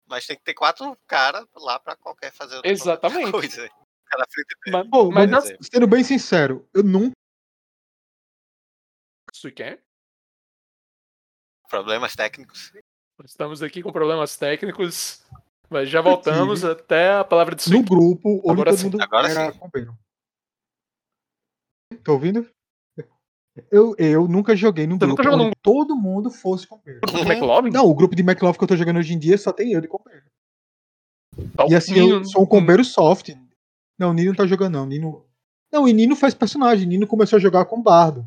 [0.10, 3.32] Mas tem que ter quatro caras lá pra qualquer fazer outra Exatamente.
[3.32, 3.70] coisa.
[4.06, 7.14] Cada frente mas, Pô, mas, mas sendo bem sincero, eu nunca.
[9.32, 9.84] Isso quer?
[11.70, 12.74] Problemas técnicos.
[13.24, 15.24] Estamos aqui com problemas técnicos.
[15.70, 18.84] Mas já voltamos até a palavra de No grupo, onde Agora todo sim.
[18.86, 19.60] mundo Agora era sim.
[22.04, 22.50] Tô ouvindo?
[23.72, 27.02] Eu, eu nunca joguei num Você grupo onde todo mundo fosse companheiro.
[27.02, 27.70] Grupo de McLovin?
[27.72, 29.82] Não, o grupo de McLovin que eu tô jogando hoje em dia só tem eu
[29.82, 30.26] de companheiro.
[31.56, 33.30] Tá, E assim, Nino- eu sou um companheiro soft.
[33.98, 34.86] Não, o Nino não tá jogando, não.
[34.86, 35.26] Nino...
[35.72, 36.88] Não, e Nino faz personagem.
[36.88, 38.26] Nino começou a jogar com Bardo.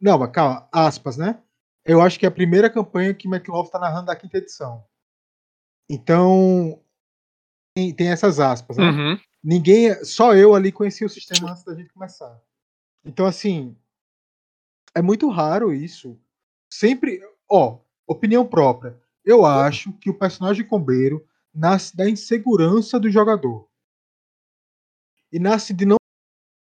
[0.00, 1.40] Não, mas calma, aspas, né?
[1.84, 4.84] Eu acho que é a primeira campanha que McLaughlin tá narrando da quinta edição.
[5.90, 6.80] Então,
[7.74, 8.90] tem, tem essas aspas, né?
[8.90, 9.20] Uhum.
[9.42, 12.38] Ninguém, só eu ali conhecia o sistema antes da gente começar.
[13.04, 13.76] Então, assim,
[14.94, 16.18] é muito raro isso.
[16.72, 17.20] Sempre,
[17.50, 18.98] ó, opinião própria.
[19.24, 23.68] Eu acho que o personagem combeiro nasce da insegurança do jogador.
[25.32, 25.96] E nasce de não,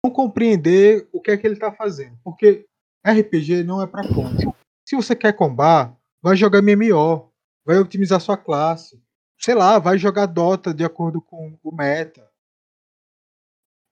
[0.04, 2.18] não compreender o que é que ele tá fazendo.
[2.24, 2.66] Porque
[3.06, 4.56] RPG não é pra combo.
[4.86, 7.32] Se você quer combar, vai jogar MMO,
[7.66, 9.02] vai otimizar sua classe.
[9.40, 12.30] Sei lá, vai jogar Dota de acordo com o meta.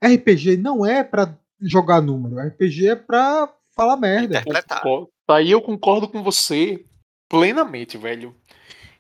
[0.03, 4.39] RPG não é pra jogar número, RPG é pra falar merda.
[4.39, 4.81] Interpretar.
[4.81, 5.09] Concordo.
[5.29, 6.83] Aí eu concordo com você
[7.29, 8.35] plenamente, velho.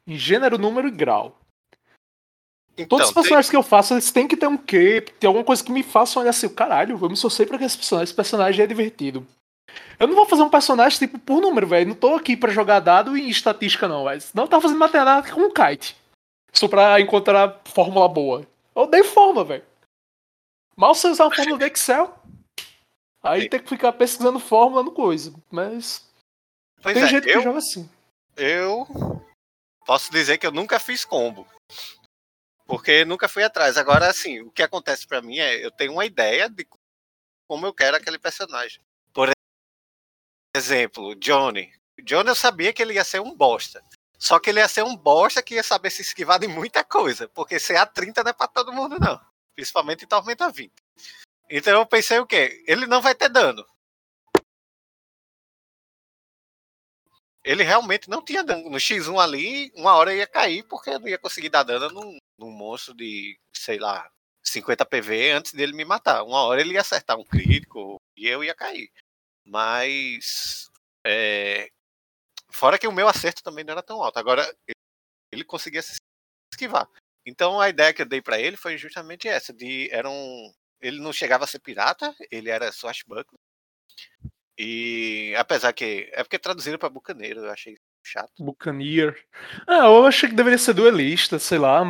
[0.07, 1.37] Em gênero, número e grau.
[2.73, 5.01] Então, Todos os tem- personagens que eu faço, eles têm que ter um quê?
[5.19, 7.77] Tem alguma coisa que me faça olhar assim, caralho, eu me esforcei pra que esse
[7.77, 9.27] personagem, esse personagem é divertido.
[9.99, 11.89] Eu não vou fazer um personagem tipo por número, velho.
[11.89, 14.21] Não tô aqui pra jogar dado e estatística, não, velho.
[14.33, 15.95] Não tá fazendo matemática com um kite.
[16.53, 18.47] Só pra encontrar fórmula boa.
[18.75, 19.63] Eu odeio fórmula, velho.
[20.75, 22.17] Mal sei usar uma fórmula do Excel.
[23.21, 23.49] Aí Sim.
[23.49, 25.33] tem que ficar pesquisando fórmula no coisa.
[25.51, 26.09] Mas
[26.81, 27.89] Pois tem é, que eu, joga assim.
[28.37, 28.87] eu
[29.85, 31.47] posso dizer que eu nunca fiz combo.
[32.65, 33.77] Porque nunca fui atrás.
[33.77, 36.67] Agora, assim, o que acontece para mim é eu tenho uma ideia de
[37.47, 38.81] como eu quero aquele personagem.
[39.11, 39.31] Por
[40.55, 41.73] exemplo, Johnny.
[42.03, 43.83] Johnny eu sabia que ele ia ser um bosta.
[44.17, 47.27] Só que ele ia ser um bosta que ia saber se esquivar de muita coisa.
[47.29, 49.19] Porque CA30 não é pra todo mundo, não.
[49.55, 50.71] Principalmente em Tormenta 20.
[51.49, 52.63] Então eu pensei o quê?
[52.67, 53.65] Ele não vai ter dano.
[57.43, 58.69] Ele realmente não tinha dano.
[58.69, 62.17] No X1 ali, uma hora ia cair, porque eu não ia conseguir dar dano num,
[62.37, 64.09] num monstro de, sei lá,
[64.43, 66.23] 50 PV antes dele me matar.
[66.23, 68.91] Uma hora ele ia acertar um crítico e eu ia cair.
[69.45, 70.69] Mas.
[71.05, 71.69] É...
[72.51, 74.17] Fora que o meu acerto também não era tão alto.
[74.17, 74.45] Agora,
[75.31, 75.97] ele conseguia se
[76.53, 76.89] esquivar.
[77.25, 80.53] Então a ideia que eu dei para ele foi justamente essa: de era um.
[80.81, 83.39] Ele não chegava a ser pirata, ele era swashbuckler.
[84.57, 86.09] E apesar que.
[86.11, 88.31] É porque traduziram para bucaneiro, eu achei chato.
[88.39, 89.25] Buccaneer.
[89.65, 91.81] Ah, eu achei que deveria ser duelista, sei lá.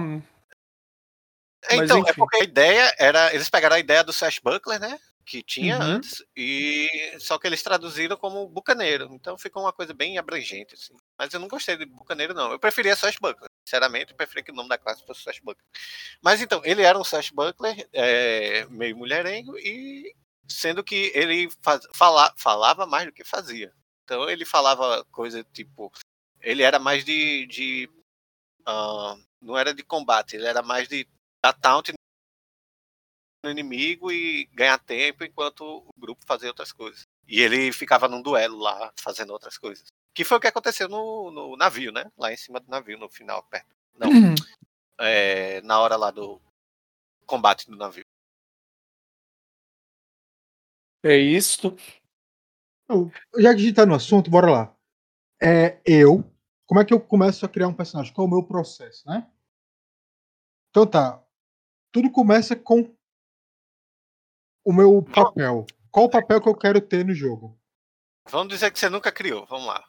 [1.72, 3.34] Então, é porque a ideia era.
[3.34, 5.00] Eles pegaram a ideia do Swashbuckler, né?
[5.26, 5.84] Que tinha uhum.
[5.84, 9.10] antes, e só que eles traduziram como bucaneiro.
[9.12, 10.96] Então ficou uma coisa bem abrangente, assim.
[11.18, 12.52] Mas eu não gostei de bucaneiro, não.
[12.52, 13.49] Eu preferia Swashbuckler.
[13.70, 15.64] Sinceramente, eu preferia que o nome da classe fosse Swashbuckler.
[16.24, 20.16] Mas então, ele era um Swashbuckler, é, meio mulherengo, e
[20.50, 23.72] sendo que ele faz, fala, falava mais do que fazia.
[24.04, 25.92] Então ele falava coisa tipo.
[26.42, 27.46] Ele era mais de.
[27.46, 27.88] de
[28.68, 31.08] uh, não era de combate, ele era mais de
[31.44, 31.92] dar taunt
[33.44, 37.04] no inimigo e ganhar tempo enquanto o grupo fazia outras coisas.
[37.28, 39.89] E ele ficava num duelo lá, fazendo outras coisas.
[40.20, 42.12] Que foi o que aconteceu no, no navio, né?
[42.18, 43.74] Lá em cima do navio, no final, perto.
[43.98, 44.10] Não.
[44.10, 44.36] Uhum.
[45.00, 46.42] É, na hora lá do
[47.26, 48.06] combate do navio.
[51.06, 51.74] É isso.
[53.38, 54.76] Já que a gente tá no assunto, bora lá.
[55.42, 56.30] É eu.
[56.66, 58.14] Como é que eu começo a criar um personagem?
[58.14, 59.26] Qual é o meu processo, né?
[60.70, 61.24] Então tá.
[61.94, 62.94] Tudo começa com
[64.66, 65.66] o meu papel.
[65.90, 67.58] Qual o papel que eu quero ter no jogo?
[68.28, 69.46] Vamos dizer que você nunca criou.
[69.46, 69.89] Vamos lá.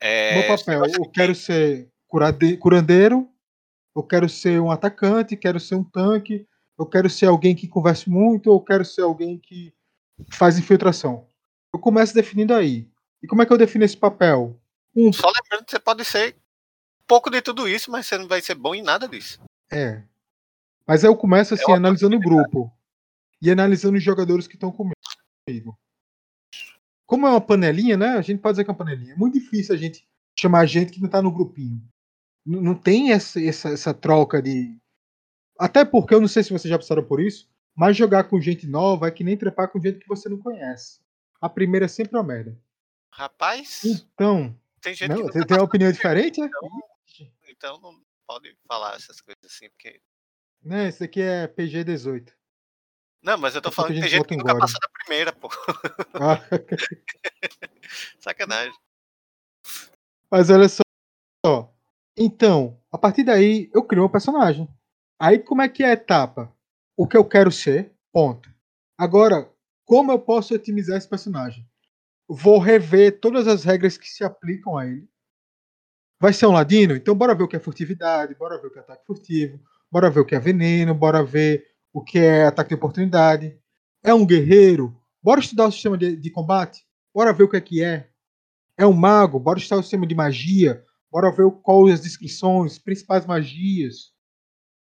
[0.00, 0.40] É...
[0.40, 0.82] Meu papel.
[0.86, 3.28] Eu quero ser curandeiro.
[3.94, 5.36] Eu quero ser um atacante.
[5.36, 6.46] Quero ser um tanque
[6.78, 9.74] eu quero ser alguém que converse muito, ou eu quero ser alguém que
[10.30, 11.26] faz infiltração.
[11.74, 12.88] Eu começo definindo aí.
[13.20, 14.58] E como é que eu defino esse papel?
[14.94, 15.12] Um...
[15.12, 16.36] Só lembrando que você pode ser
[17.06, 19.40] pouco de tudo isso, mas você não vai ser bom em nada disso.
[19.72, 20.02] É.
[20.86, 22.72] Mas aí eu começo assim, é analisando o grupo.
[23.42, 25.78] E analisando os jogadores que estão comigo.
[27.08, 28.10] Como é uma panelinha, né?
[28.10, 29.14] A gente pode dizer que é uma panelinha.
[29.14, 30.06] É muito difícil a gente
[30.38, 31.82] chamar gente que não está no grupinho.
[32.46, 34.78] Não tem essa, essa, essa troca de,
[35.58, 38.66] até porque eu não sei se vocês já passaram por isso, mas jogar com gente
[38.66, 41.00] nova é que nem trepar com gente que você não conhece.
[41.40, 42.56] A primeira é sempre uma merda.
[43.12, 43.84] Rapaz.
[43.84, 44.56] Então.
[44.80, 46.40] Tem gente não, que você tem uma opinião diferente?
[46.40, 46.60] Então,
[47.48, 50.00] então não pode falar essas coisas assim, porque.
[50.62, 52.37] Né, esse aqui é PG 18.
[53.22, 55.48] Não, mas eu tô falando que tem gente que nunca passou da primeira, pô.
[56.14, 56.40] Ah.
[58.20, 58.72] Sacanagem.
[60.30, 60.82] Mas olha só.
[62.16, 64.68] Então, a partir daí, eu crio um personagem.
[65.18, 66.52] Aí como é que é a etapa?
[66.96, 68.52] O que eu quero ser, ponto.
[68.96, 69.50] Agora,
[69.84, 71.66] como eu posso otimizar esse personagem?
[72.28, 75.08] Vou rever todas as regras que se aplicam a ele.
[76.20, 76.94] Vai ser um ladino?
[76.94, 80.10] Então bora ver o que é furtividade, bora ver o que é ataque furtivo, bora
[80.10, 81.64] ver o que é veneno, bora ver
[81.98, 83.58] o que é ataque de oportunidade.
[84.02, 84.96] É um guerreiro?
[85.22, 86.86] Bora estudar o sistema de, de combate?
[87.12, 88.08] Bora ver o que é que é.
[88.76, 89.40] É um mago?
[89.40, 90.84] Bora estudar o sistema de magia?
[91.10, 94.12] Bora ver quais as descrições, principais magias.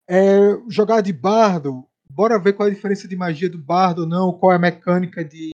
[0.08, 4.08] É, jogar de bardo, bora ver qual é a diferença de magia do bardo ou
[4.08, 5.50] não, qual é a mecânica de,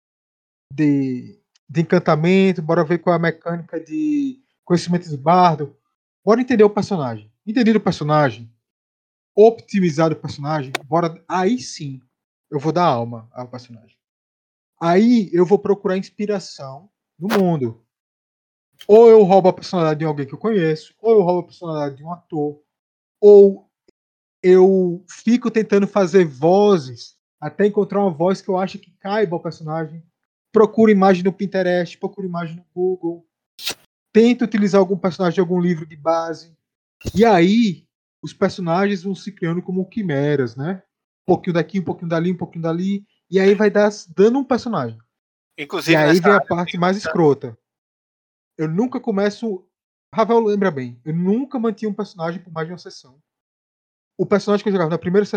[0.74, 1.40] de,
[1.70, 5.76] de encantamento, bora ver qual é a mecânica de conhecimento de bardo.
[6.26, 7.32] Bora entender o personagem.
[7.46, 8.52] Entendido o personagem,
[9.36, 11.24] optimizado o personagem, bora.
[11.28, 12.02] Aí sim
[12.50, 13.98] eu vou dar alma ao personagem.
[14.80, 17.84] Aí eu vou procurar inspiração no mundo.
[18.88, 21.98] Ou eu roubo a personalidade de alguém que eu conheço, ou eu roubo a personalidade
[21.98, 22.62] de um ator,
[23.20, 23.70] ou
[24.42, 29.42] eu fico tentando fazer vozes até encontrar uma voz que eu acho que caiba ao
[29.42, 30.04] personagem.
[30.52, 33.26] Procuro imagem no Pinterest, procuro imagem no Google.
[34.12, 36.56] Tento utilizar algum personagem de algum livro de base.
[37.16, 37.88] E aí,
[38.24, 40.82] os personagens vão se criando como quimeras, né?
[41.24, 43.06] Um pouquinho daqui, um pouquinho dali, um pouquinho dali.
[43.30, 44.98] E aí vai dar, dando um personagem.
[45.58, 47.58] Inclusive, e aí vem a parte mais escrota.
[48.58, 49.68] Eu nunca começo.
[50.14, 53.20] Ravel lembra bem, eu nunca mantinha um personagem por mais de uma sessão
[54.18, 55.28] o personagem que eu jogava na primeira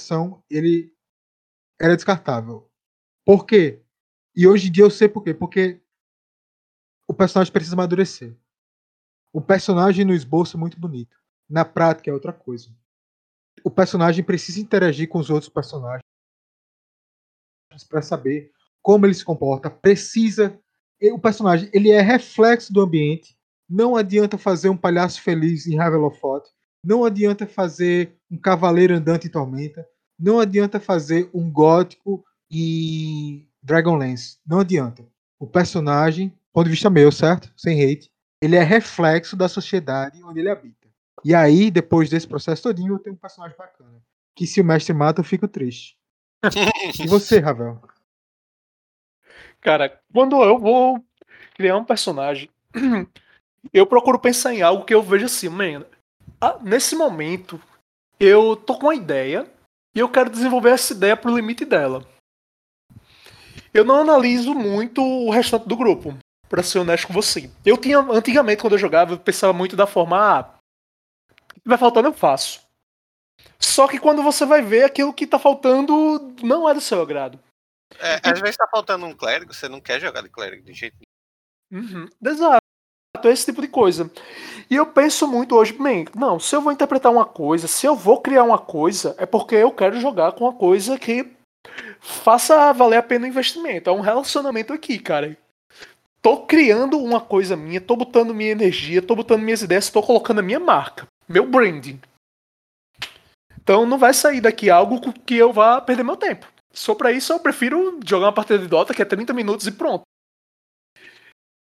[0.00, 0.94] sessão, ele
[1.80, 2.70] era descartável.
[3.24, 3.84] Por quê?
[4.34, 5.34] E hoje em dia eu sei por quê.
[5.34, 5.82] Porque
[7.06, 8.36] o personagem precisa amadurecer.
[9.32, 11.21] O personagem no esboço é muito bonito.
[11.48, 12.70] Na prática é outra coisa.
[13.64, 16.02] o personagem precisa interagir com os outros personagens
[17.88, 18.50] para saber
[18.82, 20.58] como ele se comporta, precisa
[21.10, 23.36] o personagem ele é reflexo do ambiente.
[23.68, 26.50] Não adianta fazer um palhaço feliz em Ravenloft.
[26.84, 29.86] Não adianta fazer um cavaleiro andante em Tormenta.
[30.18, 34.38] Não adianta fazer um gótico em Dragonlance.
[34.46, 35.04] Não adianta.
[35.40, 37.52] O personagem, ponto de vista meu, certo?
[37.56, 40.81] Sem hate, ele é reflexo da sociedade onde ele habita.
[41.24, 44.02] E aí, depois desse processo todinho, eu tenho um personagem bacana.
[44.34, 45.96] Que se o mestre mata, eu fico triste.
[46.98, 47.80] e você, Ravel?
[49.60, 51.04] Cara, quando eu vou
[51.54, 52.50] criar um personagem,
[53.72, 55.86] eu procuro pensar em algo que eu vejo assim, man,
[56.62, 57.60] nesse momento
[58.18, 59.48] eu tô com uma ideia
[59.94, 62.04] e eu quero desenvolver essa ideia pro limite dela.
[63.72, 66.16] Eu não analiso muito o restante do grupo,
[66.48, 67.50] para ser honesto com você.
[67.64, 70.54] Eu tinha, antigamente, quando eu jogava, eu pensava muito da forma, ah,
[71.64, 72.60] vai faltando, eu faço.
[73.58, 77.38] Só que quando você vai ver, aquilo que tá faltando não é do seu agrado.
[77.98, 80.96] É, às vezes tá faltando um clérigo, você não quer jogar de clérigo de jeito
[81.70, 81.84] nenhum.
[81.84, 82.62] Uhum, exato,
[83.24, 84.10] esse tipo de coisa.
[84.68, 87.94] E eu penso muito hoje, bem, não, se eu vou interpretar uma coisa, se eu
[87.94, 91.30] vou criar uma coisa, é porque eu quero jogar com uma coisa que
[92.00, 93.88] faça valer a pena o investimento.
[93.88, 95.36] É um relacionamento aqui, cara.
[96.20, 100.38] Tô criando uma coisa minha, tô botando minha energia, tô botando minhas ideias, tô colocando
[100.38, 102.00] a minha marca, meu branding.
[103.60, 106.46] Então não vai sair daqui algo que eu vá perder meu tempo.
[106.72, 109.72] Só para isso eu prefiro jogar uma partida de Dota que é 30 minutos e
[109.72, 110.02] pronto.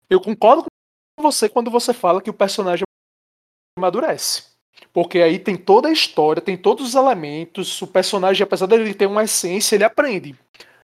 [0.09, 2.85] Eu concordo com você quando você fala que o personagem
[3.79, 4.55] amadurece.
[4.93, 9.07] Porque aí tem toda a história, tem todos os elementos, o personagem, apesar dele ter
[9.07, 10.39] uma essência, ele aprende.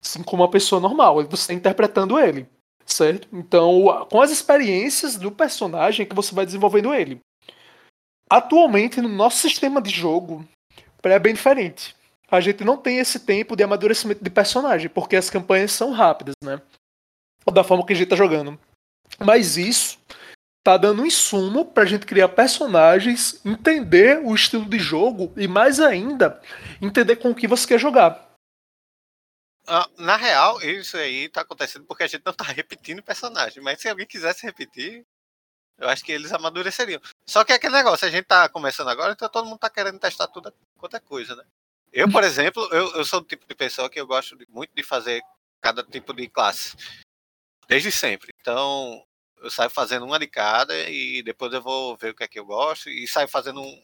[0.03, 2.47] Assim como uma pessoa normal, você está interpretando ele.
[2.85, 3.27] Certo?
[3.33, 7.19] Então, com as experiências do personagem que você vai desenvolvendo ele.
[8.30, 10.47] Atualmente, no nosso sistema de jogo,
[11.03, 11.95] é bem diferente
[12.30, 16.36] a gente não tem esse tempo de amadurecimento de personagem, porque as campanhas são rápidas,
[16.43, 16.61] né?
[17.51, 18.59] Da forma que a gente tá jogando.
[19.19, 19.99] Mas isso
[20.63, 25.80] tá dando um insumo pra gente criar personagens, entender o estilo de jogo e, mais
[25.80, 26.41] ainda,
[26.82, 28.26] entender com o que você quer jogar.
[29.67, 33.61] Uh, na real, isso aí tá acontecendo porque a gente não tá repetindo personagem.
[33.63, 35.05] Mas se alguém quisesse repetir,
[35.78, 37.01] eu acho que eles amadureceriam.
[37.28, 39.99] Só que é aquele negócio, a gente tá começando agora, então todo mundo tá querendo
[39.99, 41.43] testar tudo quanto é coisa, né?
[41.91, 44.71] Eu, por exemplo, eu, eu sou o tipo de pessoa que eu gosto de, muito
[44.76, 45.21] de fazer
[45.61, 46.76] cada tipo de classe.
[47.67, 48.32] Desde sempre.
[48.41, 49.03] Então,
[49.38, 52.39] eu saio fazendo uma de cada e depois eu vou ver o que é que
[52.39, 53.84] eu gosto e saio fazendo um,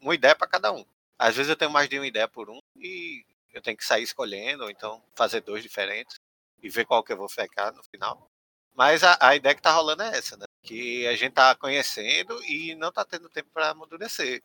[0.00, 0.84] uma ideia para cada um.
[1.18, 4.02] Às vezes eu tenho mais de uma ideia por um e eu tenho que sair
[4.02, 6.16] escolhendo, ou então fazer dois diferentes
[6.62, 8.28] e ver qual que eu vou ficar no final.
[8.74, 10.45] Mas a, a ideia que tá rolando é essa, né?
[10.66, 14.42] Que a gente tá conhecendo e não tá tendo tempo para amadurecer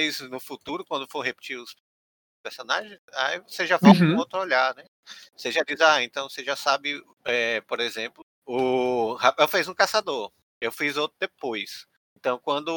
[0.00, 1.76] isso no futuro, quando for repetir os
[2.42, 4.14] personagens, aí você já vai uhum.
[4.14, 4.84] com outro olhar, né?
[5.36, 9.74] Você já diz, ah, então você já sabe, é, por exemplo, o Rafael fez um
[9.74, 11.86] caçador, eu fiz outro depois.
[12.16, 12.70] Então, quando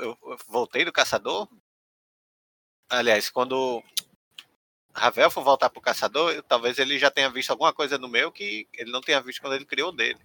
[0.00, 1.48] eu voltei do caçador,
[2.88, 3.82] aliás, quando
[5.00, 8.68] Ravel for voltar pro caçador, talvez ele já tenha visto alguma coisa no meu que
[8.74, 10.18] ele não tenha visto quando ele criou dele.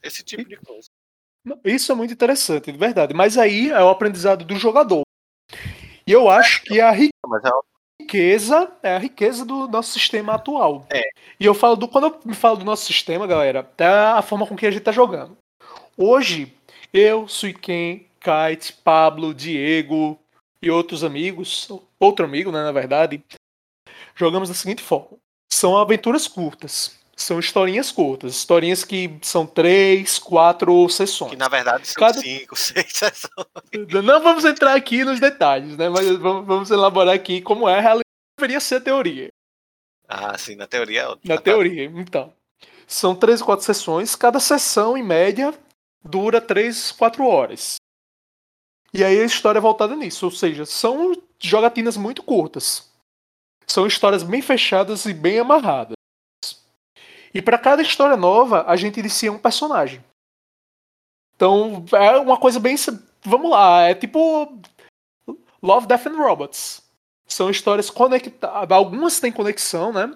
[0.00, 0.88] Esse tipo de coisa.
[1.64, 3.12] Isso é muito interessante, de verdade.
[3.14, 5.02] Mas aí é o aprendizado do jogador.
[6.06, 7.10] E eu acho que a é
[8.00, 10.86] riqueza é a riqueza do nosso sistema atual.
[10.88, 11.02] É.
[11.40, 14.46] E eu falo do quando eu me falo do nosso sistema, galera, é a forma
[14.46, 15.36] com que a gente tá jogando.
[15.96, 16.54] Hoje,
[16.92, 20.21] eu, Suiken, Kite, Pablo, Diego
[20.62, 23.22] e outros amigos, outro amigo, né, na verdade,
[24.14, 25.18] jogamos da seguinte forma:
[25.50, 31.30] são aventuras curtas são historinhas curtas, historinhas que são três, quatro sessões.
[31.30, 32.18] Que na verdade são Cada...
[32.18, 33.46] cinco, seis sessões.
[34.04, 35.88] Não vamos entrar aqui nos detalhes, né?
[35.88, 38.02] Mas vamos, elaborar aqui como é a realidade.
[38.38, 39.28] Deveria ser a teoria.
[40.08, 41.02] Ah, sim, na teoria.
[41.02, 42.32] É na teoria, então.
[42.86, 45.54] São três ou quatro sessões, cada sessão, em média,
[46.04, 47.76] dura três, quatro horas.
[48.94, 52.90] E aí a história é voltada nisso, ou seja, são jogatinas muito curtas.
[53.66, 55.94] São histórias bem fechadas e bem amarradas.
[57.32, 60.04] E para cada história nova, a gente inicia um personagem.
[61.34, 62.76] Então, é uma coisa bem.
[63.24, 64.60] Vamos lá, é tipo.
[65.62, 66.82] Love, Death and Robots.
[67.26, 68.70] São histórias conectadas.
[68.70, 70.14] Algumas têm conexão, né?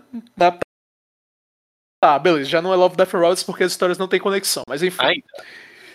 [1.98, 4.62] Tá, beleza, já não é Love, Death and Robots porque as histórias não têm conexão,
[4.68, 5.02] mas enfim.
[5.02, 5.26] Ainda.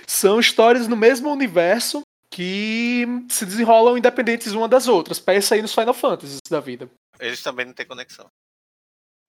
[0.07, 2.01] São histórias no mesmo universo
[2.31, 5.19] que se desenrolam independentes uma das outras.
[5.19, 6.89] Pensa aí nos Final Fantasy da vida.
[7.19, 8.27] Eles também não têm conexão.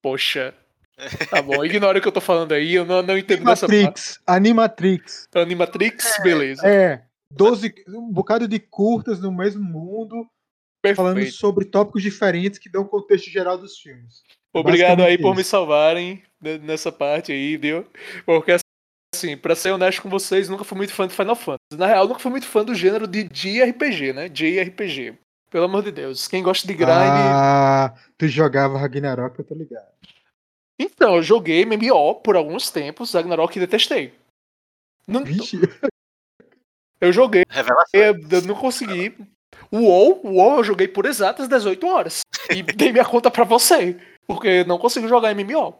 [0.02, 0.54] Poxa,
[1.30, 3.86] Tá bom, ignora o que eu tô falando aí, eu não, não entendo Animatrix, dessa
[3.86, 4.20] parte.
[4.26, 5.28] Animatrix.
[5.34, 6.66] Animatrix, é, beleza.
[6.66, 7.04] É.
[7.30, 10.26] 12, um bocado de curtas no mesmo mundo,
[10.94, 11.36] falando Perfeito.
[11.38, 14.22] sobre tópicos diferentes que dão contexto geral dos filmes.
[14.54, 17.86] Obrigado aí por me salvarem ne- nessa parte aí, viu?
[18.26, 18.52] Porque
[19.14, 21.78] assim, pra ser honesto com vocês, nunca fui muito fã de Final Fantasy.
[21.78, 24.28] Na real, nunca fui muito fã do gênero de JRPG, né?
[24.28, 25.18] JRPG.
[25.50, 26.26] Pelo amor de Deus.
[26.26, 26.90] Quem gosta de grind.
[26.90, 29.86] Ah, tu jogava Ragnarok, eu tô ligado.
[30.78, 34.14] Então, eu joguei MMO por alguns tempos, Ragnarok e detestei.
[35.06, 35.58] Não, Vixe,
[37.00, 38.00] eu joguei, Revelação.
[38.00, 39.16] eu não consegui.
[39.70, 42.20] O WoW, o WoW eu joguei por exatas 18 horas.
[42.50, 44.00] E dei minha conta pra você.
[44.26, 45.74] Porque eu não consigo jogar MMO.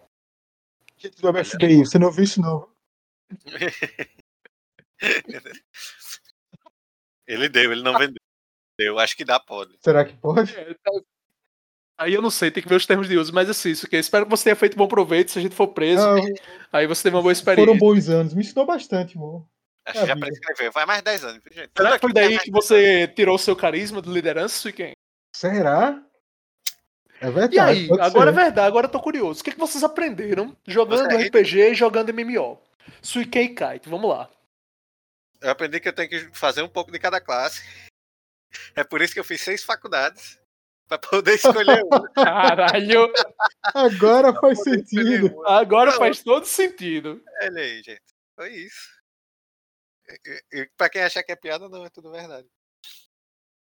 [0.99, 2.72] gente do MFBI, você não viu isso não?
[7.27, 8.17] Ele deu, ele não vendeu.
[8.79, 9.77] Eu acho que dá, pode.
[9.81, 10.55] Será que pode?
[10.57, 10.91] É, tá-
[11.99, 13.95] Aí eu não sei, tem que ver os termos de uso, mas assim, isso aqui,
[13.97, 15.31] eu espero que você tenha feito bom proveito.
[15.31, 16.17] Se a gente for preso, Ah,
[16.73, 17.79] aí você teve uma boa foram experiência.
[17.79, 19.47] bons anos, me ensinou bastante, amor.
[19.87, 20.27] Acho que já vida.
[20.27, 20.73] prescreveu.
[20.73, 21.71] Vai mais 10 anos, gente.
[21.77, 24.93] Será que foi daí que 10 você tirou o seu carisma de liderança, Suiken?
[25.35, 26.03] Será?
[27.21, 27.55] É verdade.
[27.55, 28.41] E aí, agora é ser.
[28.41, 29.41] verdade, agora eu tô curioso.
[29.41, 32.59] O que, que vocês aprenderam jogando Você é RPG e jogando MMO?
[33.03, 34.31] Suiken e Kite, vamos lá.
[35.41, 37.63] Eu aprendi que eu tenho que fazer um pouco de cada classe.
[38.77, 40.39] É por isso que eu fiz seis faculdades.
[40.87, 42.07] Pra poder escolher uma.
[42.13, 43.11] Caralho,
[43.73, 45.43] Agora faz sentido.
[45.47, 45.99] agora Não.
[45.99, 47.25] faz todo sentido.
[47.43, 48.03] Olha aí, gente.
[48.37, 49.01] Foi isso.
[50.27, 52.47] E, e, pra quem achar que é piada, não, é tudo verdade.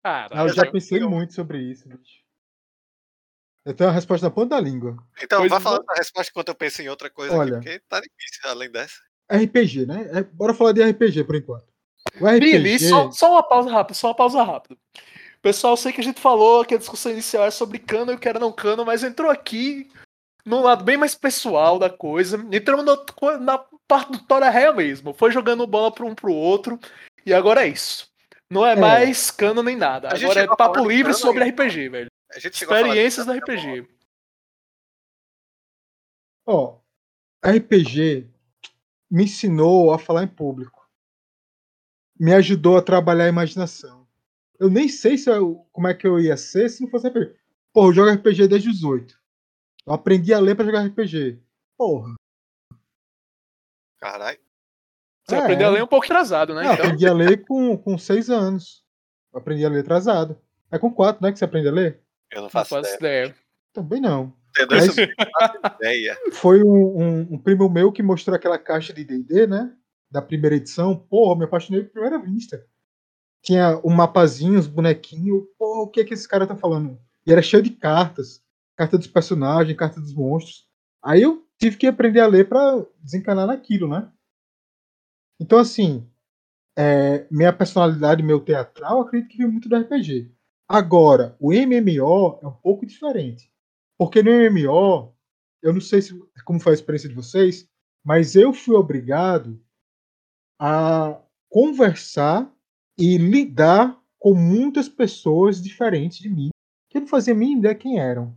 [0.02, 0.48] Ah, Caralho.
[0.50, 2.24] eu já já pensei muito sobre isso, bicho.
[3.64, 4.96] Eu tenho a resposta na ponta da língua.
[5.22, 7.58] Então, Pois vá falando a resposta enquanto eu penso em outra coisa Olha.
[7.58, 9.00] aqui, porque tá difícil além dessa.
[9.30, 10.10] RPG, né?
[10.12, 11.66] É, bora falar de RPG por enquanto.
[12.20, 12.40] O RPG.
[12.40, 14.76] Billy, só, só uma pausa rápida, só uma pausa rápida.
[15.42, 18.14] Pessoal, eu sei que a gente falou que a discussão inicial é sobre cano e
[18.14, 19.88] o que era não cano, mas entrou aqui
[20.44, 22.36] num lado bem mais pessoal da coisa.
[22.52, 25.14] Entramos na, na parte do Tora Ré mesmo.
[25.14, 26.78] Foi jogando bola para um pro outro.
[27.24, 28.10] E agora é isso.
[28.50, 28.76] Não é, É.
[28.76, 30.08] mais cano nem nada.
[30.08, 31.50] A Agora é papo livre sobre aí.
[31.50, 32.10] RPG, velho.
[32.36, 33.32] Experiências do.
[33.32, 33.86] RPG.
[36.46, 36.78] Ó,
[37.44, 38.28] RPG
[39.10, 40.78] me ensinou a falar em público.
[42.18, 44.06] Me ajudou a trabalhar a imaginação.
[44.58, 47.34] Eu nem sei se eu- como é que eu ia ser se não fosse RPG.
[47.72, 49.18] Porra, eu jogo RPG desde os 8.
[49.86, 51.40] Eu aprendi a ler pra jogar RPG.
[51.78, 52.14] Porra.
[53.98, 54.38] Caralho.
[55.26, 55.38] Você É.
[55.38, 56.66] aprendeu a ler um pouco atrasado, né?
[56.66, 58.84] Eu Então, aprendi a ler com, com 6 anos.
[59.32, 60.40] Eu aprendi a ler atrasado.
[60.70, 62.02] É com 4, né, que você aprende a ler?
[62.30, 63.26] Eu não não faço faço ideia.
[63.26, 63.36] ideia.
[63.72, 64.36] Também não.
[64.86, 65.00] Faço
[65.76, 66.16] ideia.
[66.32, 69.72] Foi um, um- um primo meu que mostrou aquela caixa de D&D, né?
[70.10, 70.96] Da primeira edição.
[70.96, 72.64] Porra, me apaixonei por primeira vista.
[73.42, 75.44] Tinha um mapazinho, os bonequinhos.
[75.58, 76.98] Porra, o que é que esse cara tá falando?
[77.26, 78.42] E era cheio de cartas.
[78.76, 80.66] Carta dos personagens, carta dos monstros.
[81.02, 84.10] Aí eu tive que aprender a ler pra desencanar naquilo, né?
[85.40, 86.06] Então, assim,
[86.76, 90.30] é, minha personalidade, meu teatral, acredito que veio muito do RPG.
[90.68, 93.49] Agora, o MMO é um pouco diferente.
[94.00, 95.14] Porque no MMO,
[95.60, 97.68] eu não sei se, como foi a experiência de vocês,
[98.02, 99.62] mas eu fui obrigado
[100.58, 101.20] a
[101.50, 102.50] conversar
[102.96, 106.48] e lidar com muitas pessoas diferentes de mim,
[106.88, 108.34] que eu não fazia a ideia quem eram.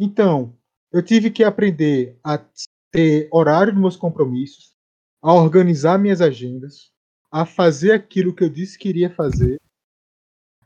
[0.00, 0.56] Então,
[0.90, 2.42] eu tive que aprender a
[2.90, 4.74] ter horário nos meus compromissos,
[5.20, 6.90] a organizar minhas agendas,
[7.30, 9.60] a fazer aquilo que eu disse que iria fazer,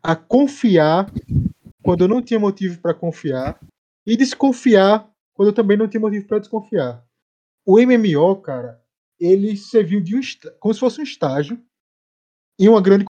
[0.00, 1.12] a confiar
[1.82, 3.58] quando eu não tinha motivo para confiar
[4.10, 7.06] e desconfiar quando eu também não tinha motivo para desconfiar.
[7.64, 8.82] O MMO, cara,
[9.20, 10.20] ele serviu de um,
[10.58, 11.62] como se fosse um estágio
[12.58, 13.04] em uma grande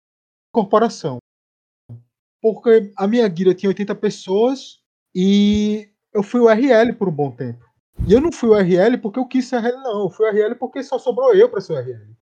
[0.53, 1.19] corporação.
[2.43, 4.83] Porque a minha guilda tinha 80 pessoas
[5.15, 7.65] e eu fui o RL por um bom tempo.
[8.05, 10.03] E eu não fui o RL porque eu quis ser RL, não.
[10.03, 12.17] Eu fui o RL porque só sobrou eu para ser o RL.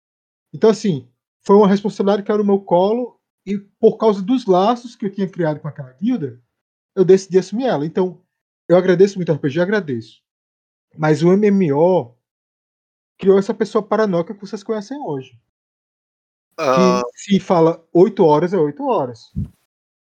[0.53, 1.09] Então, assim,
[1.41, 5.13] foi uma responsabilidade que era no meu colo e por causa dos laços que eu
[5.13, 6.39] tinha criado com aquela guilda,
[6.95, 7.87] eu decidi assumir ela.
[7.87, 8.26] Então,
[8.69, 10.23] eu agradeço muito ao RPG, agradeço.
[10.97, 12.17] Mas o MMO
[13.19, 15.39] criou essa pessoa paranoica que vocês conhecem hoje.
[16.59, 19.33] Ah, Que se fala 8 horas, é 8 horas.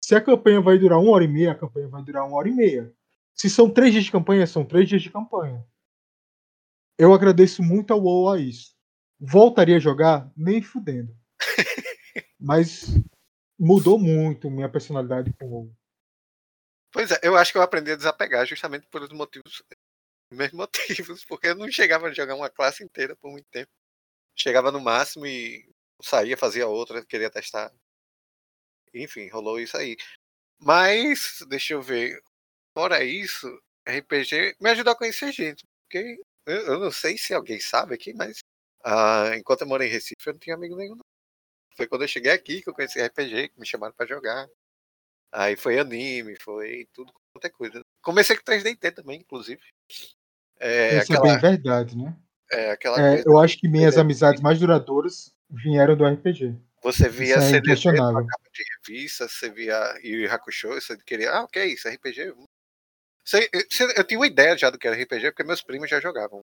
[0.01, 2.49] Se a campanha vai durar uma hora e meia, a campanha vai durar uma hora
[2.49, 2.93] e meia.
[3.35, 5.65] Se são três dias de campanha, são três dias de campanha.
[6.99, 8.75] Eu agradeço muito ao WoW a isso.
[9.19, 10.31] Voltaria a jogar?
[10.37, 11.15] Nem fudendo.
[12.39, 12.95] Mas
[13.59, 15.77] mudou muito minha personalidade com o WoW.
[16.93, 19.63] Pois é, eu acho que eu aprendi a desapegar justamente por os motivos,
[20.33, 23.71] os mesmos motivos, porque eu não chegava a jogar uma classe inteira por muito tempo.
[24.37, 25.69] Chegava no máximo e
[26.03, 27.73] saía, fazia outra, queria testar.
[28.95, 29.97] Enfim, rolou isso aí.
[30.61, 32.23] Mas, deixa eu ver.
[32.75, 33.49] Fora isso,
[33.87, 35.67] RPG me ajudou a conhecer gente.
[35.85, 38.41] Porque eu, eu não sei se alguém sabe aqui, mas
[38.85, 40.97] ah, enquanto eu morei em Recife, eu não tinha amigo nenhum.
[40.97, 41.05] não.
[41.77, 44.49] Foi quando eu cheguei aqui que eu conheci RPG, que me chamaram pra jogar.
[45.33, 47.81] Aí foi anime, foi tudo quanto é coisa.
[48.03, 49.63] Comecei com 3DT também, inclusive.
[50.59, 52.17] É, Isso aquela, é bem verdade, né?
[52.53, 54.01] é, aquela É, eu acho que minhas É.
[54.01, 56.57] amizades mais duradouras vieram do RPG.
[56.83, 57.61] Você via Isso é
[57.97, 61.87] capa de revista, você via Yu Hakusho, você queria, ah, o que é isso?
[61.89, 62.35] RPG?
[63.25, 66.01] Você- eu, eu tinha uma ideia já do que era RPG, porque meus primos já
[66.01, 66.41] jogavam.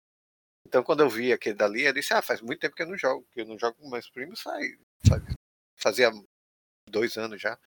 [0.67, 2.97] Então quando eu vi aquele dali, eu disse, ah, faz muito tempo que eu não
[2.97, 4.67] jogo, que eu não jogo com meus primos, faz,
[5.09, 5.35] faz-
[5.77, 6.11] fazia
[6.89, 7.59] dois anos já.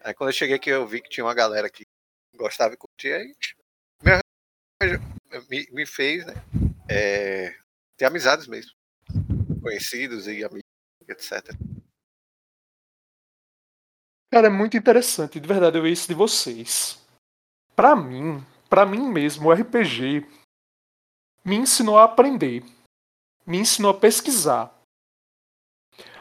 [0.00, 1.86] Aí quando eu cheguei aqui, eu vi que tinha uma galera que
[2.34, 3.34] gostava e curtia, aí
[5.48, 6.34] me, me, fez, né,
[6.88, 7.56] é,
[7.96, 8.72] ter amizades mesmo.
[9.62, 10.62] Conhecidos e amigos,
[11.08, 11.54] etc.
[14.30, 17.02] Cara, é muito interessante, de verdade, eu ver isso de vocês.
[17.74, 20.26] Pra mim, pra mim mesmo, o RPG
[21.44, 22.64] me ensinou a aprender,
[23.46, 24.74] me ensinou a pesquisar.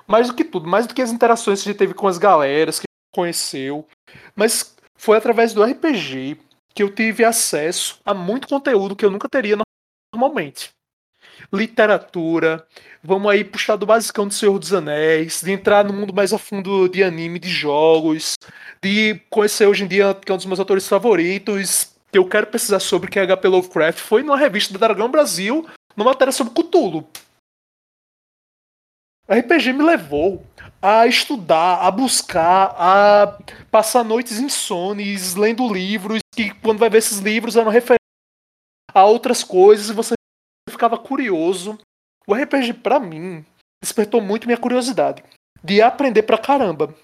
[0.08, 2.18] Mais do que tudo, mais do que as interações que a gente teve com as
[2.18, 2.86] galeras, que
[3.16, 3.88] conheceu,
[4.36, 6.38] mas foi através do RPG
[6.74, 9.58] que eu tive acesso a muito conteúdo que eu nunca teria
[10.14, 10.72] normalmente.
[11.54, 12.66] Literatura,
[13.02, 16.38] vamos aí puxar do basicão do Senhor dos Anéis, de entrar no mundo mais a
[16.38, 18.36] fundo de anime, de jogos,
[18.84, 22.48] de conhecer hoje em dia, que é um dos meus autores favoritos, que eu quero
[22.48, 23.48] pesquisar sobre, que é H.P.
[23.48, 27.08] Lovecraft, foi numa revista da Dragão Brasil, numa matéria sobre Cthulhu.
[29.28, 30.46] RPG me levou
[30.82, 33.40] a estudar, a buscar, a
[33.72, 38.06] passar noites insones lendo livros, que quando vai ver esses livros eram referentes
[38.94, 40.14] a outras coisas e você
[40.70, 41.80] ficava curioso.
[42.28, 43.44] O RPG, pra mim,
[43.82, 45.24] despertou muito minha curiosidade
[45.64, 46.96] de aprender pra caramba.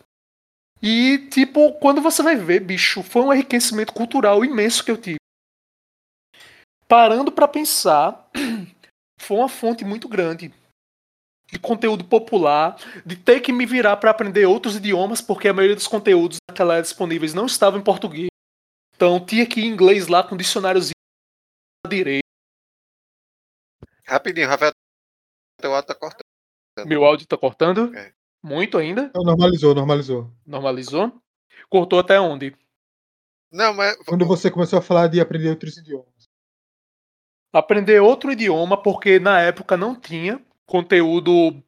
[0.80, 5.18] E, tipo, quando você vai ver, bicho, foi um enriquecimento cultural imenso que eu tive.
[6.88, 8.30] Parando pra pensar,
[9.20, 10.54] foi uma fonte muito grande
[11.52, 15.76] de conteúdo popular, de ter que me virar pra aprender outros idiomas, porque a maioria
[15.76, 18.30] dos conteúdos naquela era disponíveis não estavam em português.
[18.96, 20.94] Então tinha que ir em inglês lá com dicionáriozinho
[21.90, 22.22] direito.
[24.08, 24.72] Rapidinho, Rafael,
[25.60, 26.88] teu áudio tá cortando.
[26.88, 27.96] Meu áudio tá cortando?
[27.96, 28.14] É.
[28.42, 29.04] Muito ainda?
[29.04, 30.32] Então, normalizou, normalizou.
[30.46, 31.22] Normalizou?
[31.70, 32.56] Cortou até onde?
[33.52, 36.30] Não, mas Quando você começou a falar de aprender outros idiomas.
[37.54, 41.62] Aprender outro idioma, porque na época não tinha conteúdo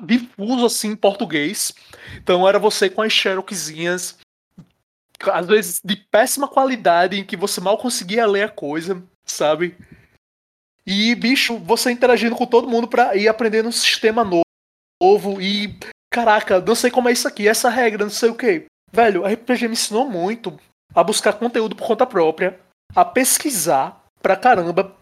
[0.00, 1.72] difuso assim em português.
[2.16, 4.18] Então era você com as Cherokzinhas,
[5.32, 9.76] às vezes de péssima qualidade, em que você mal conseguia ler a coisa, sabe?
[10.86, 14.40] E, bicho, você interagindo com todo mundo pra ir aprendendo um sistema no-
[15.00, 15.78] novo e.
[16.12, 18.66] Caraca, não sei como é isso aqui, essa regra, não sei o que.
[18.92, 20.58] Velho, a RPG me ensinou muito
[20.94, 22.60] a buscar conteúdo por conta própria,
[22.94, 24.94] a pesquisar pra caramba.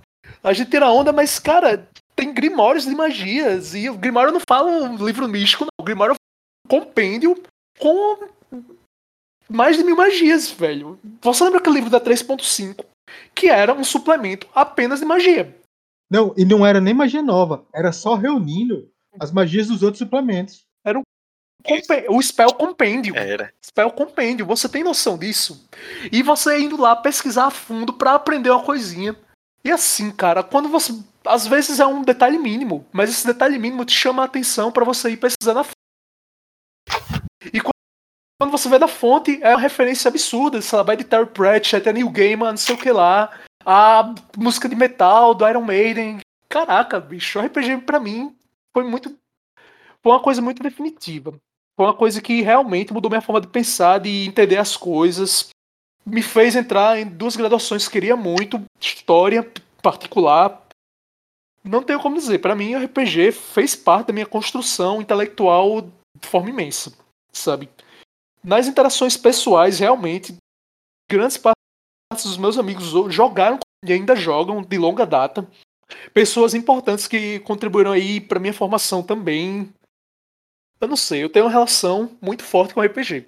[0.42, 1.88] A gente tira onda, mas, cara,
[2.20, 3.74] tem grimórios de magias.
[3.74, 5.70] E o grimório não fala um livro místico, não.
[5.80, 6.16] O grimório é
[6.66, 7.42] um compêndio
[7.78, 8.28] com
[9.48, 10.98] mais de mil magias, velho.
[11.22, 12.84] Você lembra aquele livro da 3.5?
[13.34, 15.56] Que era um suplemento apenas de magia.
[16.10, 20.62] Não, e não era nem magia nova, era só reunindo as magias dos outros suplementos.
[21.62, 23.14] Compe- O Spell Compêndio.
[23.16, 23.52] era.
[23.64, 25.68] Spell Compêndio, você tem noção disso?
[26.10, 29.14] E você indo lá pesquisar a fundo pra aprender uma coisinha.
[29.62, 30.92] E assim, cara, quando você.
[31.24, 34.84] Às vezes é um detalhe mínimo, mas esse detalhe mínimo te chama a atenção pra
[34.84, 35.74] você ir pesquisar na fonte.
[37.52, 37.74] E quando-
[38.40, 41.88] quando você vê na fonte, é uma referência absurda, sei lá, vai de Terry Pratchett,
[41.88, 43.30] é Neil Gaiman, não sei o que lá.
[43.64, 46.20] A música de metal do Iron Maiden.
[46.48, 48.34] Caraca, bicho, o RPG pra mim
[48.74, 49.14] foi muito.
[50.02, 51.34] Foi uma coisa muito definitiva.
[51.76, 55.50] Foi uma coisa que realmente mudou minha forma de pensar, de entender as coisas.
[56.04, 59.46] Me fez entrar em duas graduações que queria muito, história
[59.82, 60.59] particular.
[61.62, 66.28] Não tenho como dizer, pra mim o RPG fez parte da minha construção intelectual de
[66.28, 66.92] forma imensa,
[67.32, 67.68] sabe?
[68.42, 70.36] Nas interações pessoais, realmente,
[71.11, 75.46] grandes partes dos meus amigos jogaram e ainda jogam de longa data.
[76.14, 79.72] Pessoas importantes que contribuíram aí pra minha formação também,
[80.80, 83.26] eu não sei, eu tenho uma relação muito forte com RPG.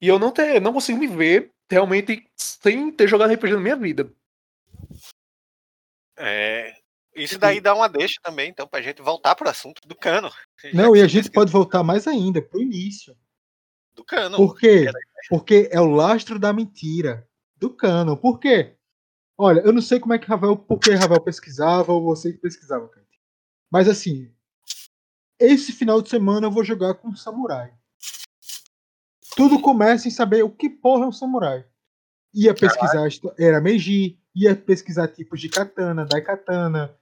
[0.00, 3.76] E eu não, ter, não consigo me ver realmente sem ter jogado RPG na minha
[3.76, 4.10] vida.
[6.16, 6.81] É,
[7.14, 10.30] isso daí dá uma deixa também, então, pra gente voltar pro assunto do cano.
[10.72, 13.16] Não, e a gente pode voltar mais ainda, pro início.
[13.94, 14.36] Do cano.
[14.36, 14.90] Por quê?
[15.28, 18.16] Porque é o lastro da mentira do canon.
[18.16, 18.76] Por quê?
[19.36, 22.38] Olha, eu não sei como é que Ravel, por que Ravel pesquisava ou você que
[22.38, 23.06] pesquisava, cara.
[23.70, 24.32] Mas assim,
[25.38, 27.72] esse final de semana eu vou jogar com um samurai.
[29.36, 31.64] Tudo começa em saber o que porra é um samurai.
[32.34, 36.96] Ia pesquisar, histó- era Meiji, ia pesquisar tipos de katana, daikatana,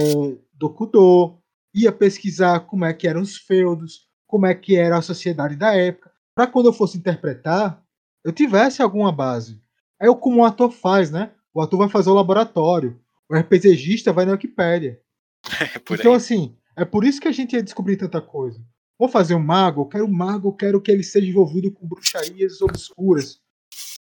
[0.00, 1.38] é, é, dokudo,
[1.74, 5.74] ia pesquisar como é que eram os feudos, como é que era a sociedade da
[5.74, 7.82] época, para quando eu fosse interpretar,
[8.24, 9.60] eu tivesse alguma base.
[10.00, 11.32] É o como o ator faz, né?
[11.52, 15.00] O ator vai fazer o laboratório, o RPGista vai na Wikipédia.
[15.90, 16.16] então, aí.
[16.16, 18.64] assim, é por isso que a gente ia descobrir tanta coisa.
[18.98, 21.88] Vou fazer um mago, eu quero um mago, eu quero que ele seja envolvido com
[21.88, 23.40] bruxarias obscuras.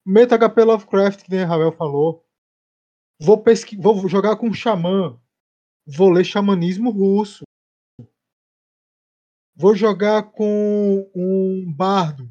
[0.05, 2.24] Meta HP Lovecraft, que nem a Ravel falou.
[3.20, 3.76] Vou, pesqui...
[3.76, 5.18] vou jogar com um xamã.
[5.87, 7.45] Vou ler xamanismo russo.
[9.55, 12.28] Vou jogar com um bardo.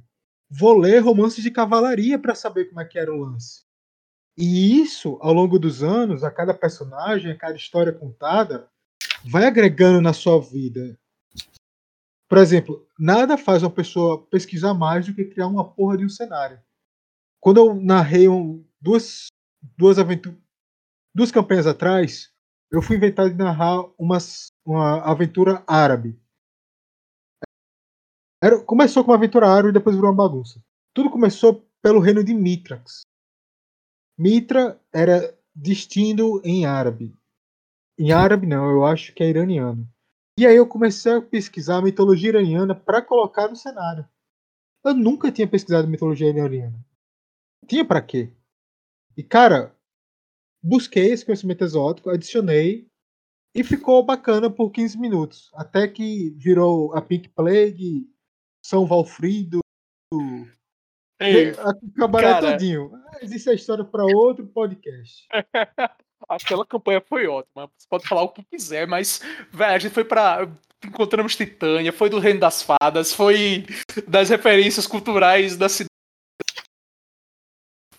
[0.49, 3.63] Vou ler romances de cavalaria para saber como é que era o lance.
[4.37, 8.69] E isso, ao longo dos anos, a cada personagem, a cada história contada,
[9.23, 10.99] vai agregando na sua vida.
[12.27, 16.09] Por exemplo, nada faz uma pessoa pesquisar mais do que criar uma porra de um
[16.09, 16.61] cenário.
[17.39, 19.27] Quando eu narrei um, duas,
[19.77, 20.37] duas aventuras,
[21.13, 22.34] duas campanhas atrás,
[22.71, 26.19] eu fui inventado de narrar umas, uma aventura árabe.
[28.43, 30.63] Era, começou com uma aventura árabe e depois virou uma bagunça.
[30.93, 33.01] Tudo começou pelo reino de Mitrax.
[34.17, 37.17] Mitra era destino em árabe.
[37.97, 39.87] Em árabe não, eu acho que é iraniano.
[40.37, 44.07] E aí eu comecei a pesquisar a mitologia iraniana para colocar no cenário.
[44.83, 46.77] Eu nunca tinha pesquisado mitologia iraniana.
[47.67, 48.31] Tinha para quê?
[49.17, 49.74] E cara,
[50.65, 52.87] busquei esse conhecimento exótico, adicionei
[53.53, 55.51] e ficou bacana por 15 minutos.
[55.53, 58.09] Até que virou a Pink Plague,
[58.65, 59.59] São Valfrido.
[61.19, 62.51] Ei, acabaram cara...
[62.51, 62.91] todinho.
[63.21, 65.27] Existe a história para outro podcast.
[66.27, 67.69] Aquela campanha foi ótima.
[67.77, 70.49] Você pode falar o que quiser, mas, velho, a gente foi pra.
[70.83, 73.65] Encontramos Titânia, foi do Reino das Fadas, foi
[74.07, 75.94] das referências culturais da cidade.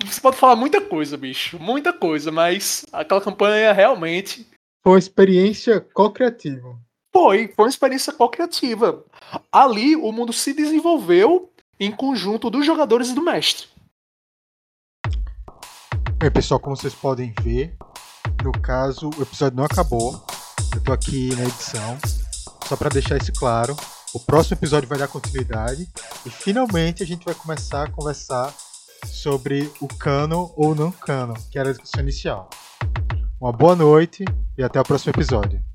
[0.04, 1.58] Você pode falar muita coisa, bicho.
[1.58, 4.46] Muita coisa, mas aquela campanha realmente.
[4.82, 6.78] Foi uma experiência co-criativa.
[7.12, 9.04] Foi, foi uma experiência co-criativa.
[9.50, 13.68] Ali o mundo se desenvolveu em conjunto dos jogadores e do mestre.
[16.18, 17.76] Bem, pessoal, como vocês podem ver,
[18.42, 20.24] no caso, o episódio não acabou.
[20.74, 21.98] Eu tô aqui na edição.
[22.66, 23.76] Só para deixar isso claro.
[24.14, 25.88] O próximo episódio vai dar continuidade.
[26.24, 28.54] E finalmente a gente vai começar a conversar
[29.04, 32.48] sobre o cano ou não cano, que era a discussão inicial.
[33.40, 34.24] Uma boa noite
[34.56, 35.65] e até o próximo episódio.